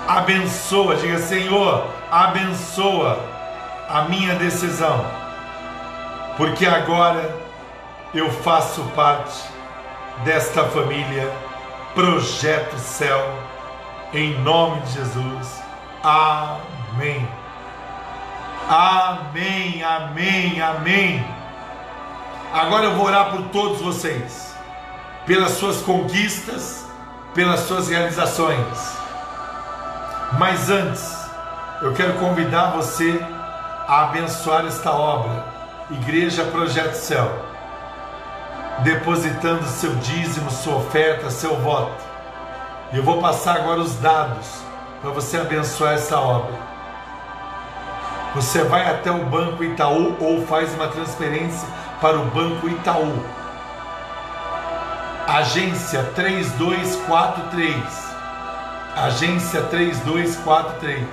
abençoa, 0.08 0.96
diga 0.96 1.18
Senhor, 1.18 1.86
abençoa 2.10 3.20
a 3.90 4.02
minha 4.02 4.34
decisão, 4.36 5.04
porque 6.38 6.64
agora 6.64 7.36
eu 8.14 8.30
faço 8.30 8.82
parte 8.96 9.38
desta 10.24 10.64
família 10.64 11.30
Projeto 11.94 12.78
Céu, 12.78 13.22
em 14.14 14.32
nome 14.40 14.80
de 14.80 14.92
Jesus. 14.92 15.62
Amém. 16.02 17.28
Amém, 18.66 19.82
amém, 19.82 20.60
amém. 20.60 21.26
Agora 22.54 22.86
eu 22.86 22.94
vou 22.94 23.06
orar 23.06 23.30
por 23.30 23.42
todos 23.48 23.80
vocês, 23.82 24.54
pelas 25.26 25.52
suas 25.52 25.82
conquistas, 25.82 26.86
pelas 27.34 27.60
suas 27.60 27.88
realizações 27.88 29.07
mas 30.36 30.68
antes, 30.68 31.16
eu 31.80 31.94
quero 31.94 32.14
convidar 32.14 32.72
você 32.72 33.24
a 33.86 34.02
abençoar 34.02 34.66
esta 34.66 34.92
obra, 34.92 35.44
Igreja 35.90 36.44
Projeto 36.44 36.92
Céu, 36.94 37.30
depositando 38.80 39.64
seu 39.64 39.94
dízimo, 39.94 40.50
sua 40.50 40.76
oferta, 40.76 41.30
seu 41.30 41.56
voto. 41.56 42.04
Eu 42.92 43.02
vou 43.02 43.22
passar 43.22 43.56
agora 43.56 43.80
os 43.80 43.94
dados 43.96 44.62
para 45.00 45.10
você 45.10 45.38
abençoar 45.38 45.94
essa 45.94 46.20
obra. 46.20 46.54
Você 48.34 48.62
vai 48.64 48.86
até 48.90 49.10
o 49.10 49.24
Banco 49.24 49.64
Itaú 49.64 50.14
ou 50.20 50.46
faz 50.46 50.74
uma 50.74 50.88
transferência 50.88 51.66
para 52.00 52.18
o 52.18 52.26
Banco 52.26 52.68
Itaú. 52.68 53.24
Agência 55.26 56.02
3243 56.14 58.07
agência 59.04 59.62
3243, 59.62 61.06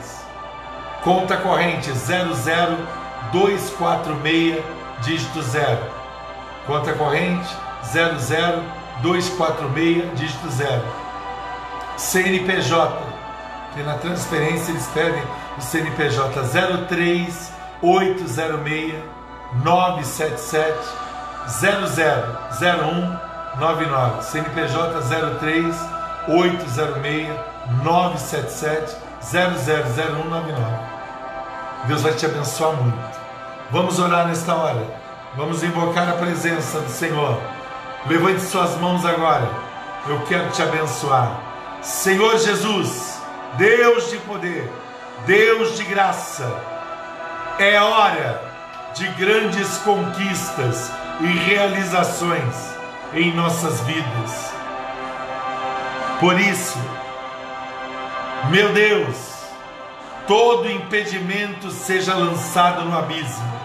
conta 1.04 1.38
corrente 1.38 1.92
00246, 1.92 4.64
dígito 5.02 5.42
0, 5.42 5.78
conta 6.66 6.94
corrente 6.94 7.48
00246, 9.02 10.14
dígito 10.16 10.50
0, 10.50 10.82
CNPJ, 11.98 12.98
que 13.74 13.84
na 13.84 13.98
transferência 14.00 14.72
eles 14.72 14.88
pedem 14.88 15.24
o 15.58 15.62
CNPJ 15.62 16.42
03806 16.88 18.96
977 19.64 20.76
000199, 21.48 24.24
CNPJ 24.24 25.02
03806 26.28 27.55
977 27.84 28.96
000199. 29.22 30.96
Deus 31.86 32.02
vai 32.02 32.14
te 32.14 32.26
abençoar 32.26 32.74
muito. 32.74 33.20
Vamos 33.72 34.00
orar 34.00 34.28
nesta 34.28 34.54
hora. 34.56 34.84
Vamos 35.36 35.64
invocar 35.64 36.10
a 36.10 36.14
presença 36.14 36.80
do 36.80 36.90
Senhor. 36.90 37.40
Levante 38.08 38.42
suas 38.42 38.76
mãos 38.78 39.06
agora. 39.06 39.50
Eu 40.08 40.22
quero 40.22 40.50
te 40.52 40.62
abençoar. 40.62 41.40
Senhor 41.82 42.38
Jesus, 42.38 43.20
Deus 43.58 44.10
de 44.10 44.18
poder, 44.18 44.72
Deus 45.26 45.78
de 45.78 45.84
graça, 45.84 46.52
é 47.60 47.80
hora 47.80 48.42
de 48.94 49.08
grandes 49.10 49.78
conquistas 49.80 50.92
e 51.22 51.26
realizações 51.26 52.76
em 53.14 53.34
nossas 53.34 53.82
vidas. 53.82 54.54
Por 56.20 56.40
isso, 56.40 56.80
meu 58.50 58.72
Deus, 58.74 59.16
todo 60.28 60.70
impedimento 60.70 61.72
seja 61.72 62.14
lançado 62.14 62.84
no 62.86 62.98
abismo. 62.98 63.56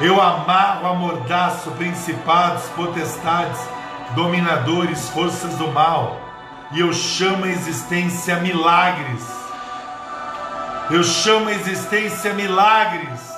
Eu 0.00 0.20
amarro, 0.20 0.86
amordaço 0.86 1.70
principados, 1.72 2.64
potestades, 2.70 3.60
dominadores, 4.14 5.08
forças 5.10 5.54
do 5.54 5.68
mal, 5.68 6.20
e 6.72 6.80
eu 6.80 6.92
chamo 6.92 7.44
a 7.44 7.48
existência 7.48 8.36
milagres. 8.36 9.24
Eu 10.90 11.02
chamo 11.02 11.48
a 11.48 11.52
existência 11.52 12.34
milagres. 12.34 13.32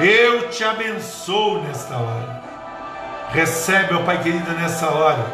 Eu 0.00 0.48
te 0.48 0.64
abençoo 0.64 1.62
nesta 1.62 1.96
hora. 1.96 2.42
Recebe, 3.32 3.94
ó 3.94 4.02
Pai 4.02 4.22
querido, 4.22 4.50
nessa 4.52 4.88
hora, 4.88 5.24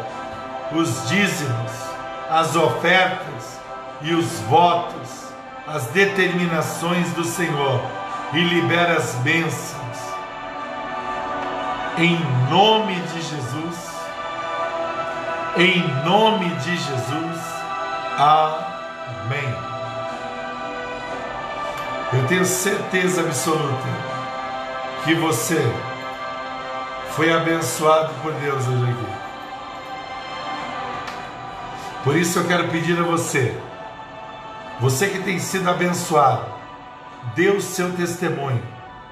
os 0.73 1.07
dízimos, 1.07 1.88
as 2.29 2.55
ofertas 2.55 3.59
e 4.01 4.13
os 4.13 4.39
votos, 4.41 5.29
as 5.67 5.85
determinações 5.87 7.11
do 7.13 7.23
Senhor 7.23 7.81
e 8.33 8.39
libera 8.39 8.93
as 8.93 9.15
bênçãos. 9.15 9.79
Em 11.97 12.17
nome 12.49 12.95
de 12.95 13.21
Jesus, 13.21 13.89
em 15.57 16.05
nome 16.05 16.49
de 16.55 16.77
Jesus, 16.77 17.41
amém. 18.17 19.55
Eu 22.13 22.27
tenho 22.27 22.45
certeza 22.45 23.21
absoluta 23.21 23.87
que 25.03 25.13
você 25.15 25.61
foi 27.11 27.31
abençoado 27.33 28.13
por 28.21 28.31
Deus 28.33 28.67
hoje 28.67 28.91
aqui. 28.91 29.28
Por 32.03 32.15
isso 32.15 32.39
eu 32.39 32.47
quero 32.47 32.69
pedir 32.69 32.97
a 32.97 33.03
você, 33.03 33.55
você 34.79 35.09
que 35.09 35.19
tem 35.19 35.37
sido 35.39 35.69
abençoado, 35.69 36.45
dê 37.35 37.49
o 37.49 37.59
seu 37.59 37.91
testemunho. 37.91 38.63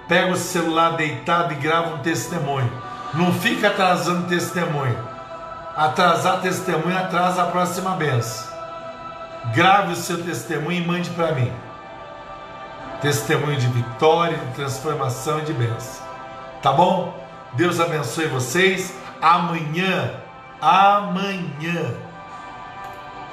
Pega 0.08 0.32
o 0.32 0.38
celular 0.38 0.92
deitado 0.92 1.52
e 1.52 1.58
grava 1.58 1.96
um 1.96 1.98
testemunho. 1.98 2.72
Não 3.14 3.34
fica 3.34 3.68
atrasando 3.68 4.30
testemunho. 4.30 4.98
Atrasar 5.76 6.40
testemunho 6.40 6.98
atrasa 6.98 7.44
a 7.44 7.48
próxima 7.48 7.92
benção. 7.92 8.48
Grave 9.54 9.92
o 9.92 9.96
seu 9.98 10.24
testemunho 10.24 10.82
e 10.82 10.88
mande 10.88 11.10
para 11.10 11.34
mim. 11.34 11.52
Testemunho 13.02 13.58
de 13.58 13.68
vitória, 13.68 14.38
de 14.38 14.54
transformação 14.54 15.40
e 15.40 15.42
de 15.42 15.54
bênção. 15.54 16.06
Tá 16.62 16.72
bom? 16.72 17.14
Deus 17.54 17.82
abençoe 17.82 18.28
vocês. 18.28 18.94
Amanhã, 19.22 20.14
amanhã 20.62 22.07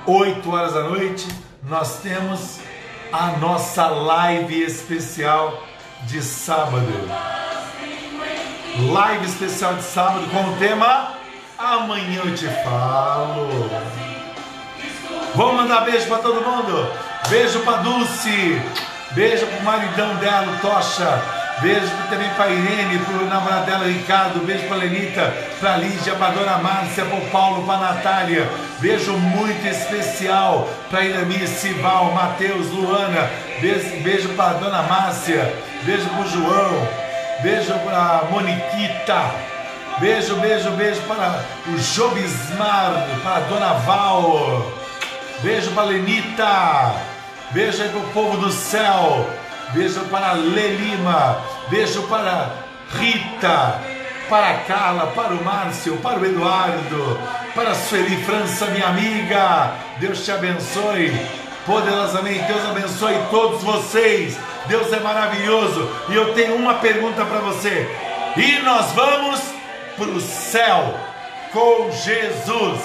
8 0.06 0.50
horas 0.50 0.74
da 0.74 0.82
noite, 0.84 1.26
nós 1.62 2.00
temos 2.00 2.58
a 3.12 3.28
nossa 3.38 3.86
live 3.86 4.62
especial 4.62 5.62
de 6.02 6.22
sábado. 6.22 6.92
Live 8.92 9.24
especial 9.24 9.74
de 9.74 9.82
sábado 9.82 10.26
com 10.30 10.50
o 10.50 10.56
tema 10.56 11.14
Amanhã 11.58 12.20
eu 12.24 12.34
te 12.34 12.46
falo. 12.64 13.70
Vamos 15.34 15.54
mandar 15.54 15.84
beijo 15.84 16.06
para 16.08 16.18
todo 16.18 16.42
mundo. 16.42 16.86
Beijo 17.28 17.60
para 17.60 17.78
Dulce. 17.78 18.60
Beijo 19.12 19.46
pro 19.46 19.62
maridão 19.62 20.16
dela, 20.16 20.52
o 20.52 20.60
Tocha. 20.60 21.33
Beijo 21.60 21.88
também 22.10 22.28
para 22.30 22.50
Irene, 22.50 22.98
para 22.98 23.14
o 23.14 23.26
namorado 23.26 23.66
dela, 23.66 23.86
Ricardo. 23.86 24.44
Beijo 24.44 24.66
para 24.66 24.76
Lenita, 24.78 25.32
para 25.60 25.76
Lídia, 25.76 26.14
para 26.16 26.32
Dona 26.34 26.58
Márcia, 26.58 27.04
para 27.04 27.18
o 27.18 27.30
Paulo, 27.30 27.64
para 27.64 27.78
Natália. 27.78 28.48
Beijo 28.80 29.12
muito 29.12 29.66
especial 29.66 30.68
para 30.90 31.04
Irami, 31.04 31.46
Sival, 31.46 32.12
Matheus, 32.12 32.70
Luana. 32.70 33.30
Beijo, 33.60 34.02
beijo 34.02 34.28
para 34.30 34.54
Dona 34.54 34.82
Márcia. 34.82 35.54
Beijo 35.84 36.08
para 36.08 36.20
o 36.20 36.28
João. 36.28 36.88
Beijo 37.42 37.72
para 37.84 38.24
Moniquita. 38.30 39.30
Beijo, 40.00 40.34
beijo, 40.36 40.70
beijo 40.72 41.00
para 41.02 41.44
o 41.68 41.78
Jobismar, 41.78 43.06
para 43.22 43.36
a 43.36 43.40
Dona 43.40 43.72
Val. 43.74 44.72
Beijo 45.40 45.70
para 45.70 45.84
Lenita. 45.84 46.94
Beijo 47.52 47.80
aí 47.80 47.88
para 47.90 48.00
o 48.00 48.08
povo 48.08 48.38
do 48.38 48.50
céu. 48.50 49.24
Beijo 49.74 50.00
para 50.04 50.32
Lelima. 50.32 51.38
Beijo 51.68 52.02
para 52.04 52.50
Rita. 52.92 53.80
Para 54.28 54.54
Carla, 54.66 55.08
para 55.08 55.34
o 55.34 55.44
Márcio, 55.44 55.98
para 55.98 56.18
o 56.18 56.24
Eduardo, 56.24 57.20
para 57.54 57.72
a 57.72 57.74
Sueli 57.74 58.16
França, 58.24 58.66
minha 58.66 58.86
amiga. 58.86 59.72
Deus 59.98 60.24
te 60.24 60.32
abençoe 60.32 61.12
poderosamente. 61.66 62.44
Deus 62.44 62.64
abençoe 62.64 63.18
todos 63.30 63.62
vocês. 63.62 64.38
Deus 64.66 64.90
é 64.92 65.00
maravilhoso. 65.00 65.90
E 66.08 66.14
eu 66.14 66.32
tenho 66.34 66.54
uma 66.54 66.74
pergunta 66.74 67.24
para 67.24 67.40
você. 67.40 67.86
E 68.36 68.60
nós 68.60 68.92
vamos 68.92 69.40
para 69.96 70.08
o 70.08 70.20
céu 70.20 70.94
com 71.52 71.90
Jesus. 71.90 72.80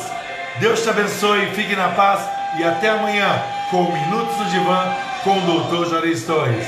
Deus 0.60 0.82
te 0.82 0.90
abençoe, 0.90 1.52
fique 1.56 1.76
na 1.76 1.90
paz 1.90 2.20
e 2.58 2.64
até 2.64 2.90
amanhã 2.90 3.42
com 3.72 3.84
Minutos 3.84 4.36
do 4.36 4.46
Divã 4.46 5.09
com 5.24 5.38
o 5.38 5.42
doutor 5.42 5.90
Juarez 5.90 6.24
Torres. 6.26 6.66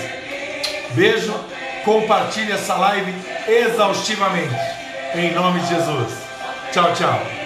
Beijo, 0.94 1.34
compartilhe 1.84 2.52
essa 2.52 2.76
live 2.76 3.14
exaustivamente. 3.48 4.56
Em 5.16 5.34
nome 5.34 5.60
de 5.62 5.68
Jesus. 5.68 6.14
Tchau, 6.72 6.94
tchau. 6.94 7.41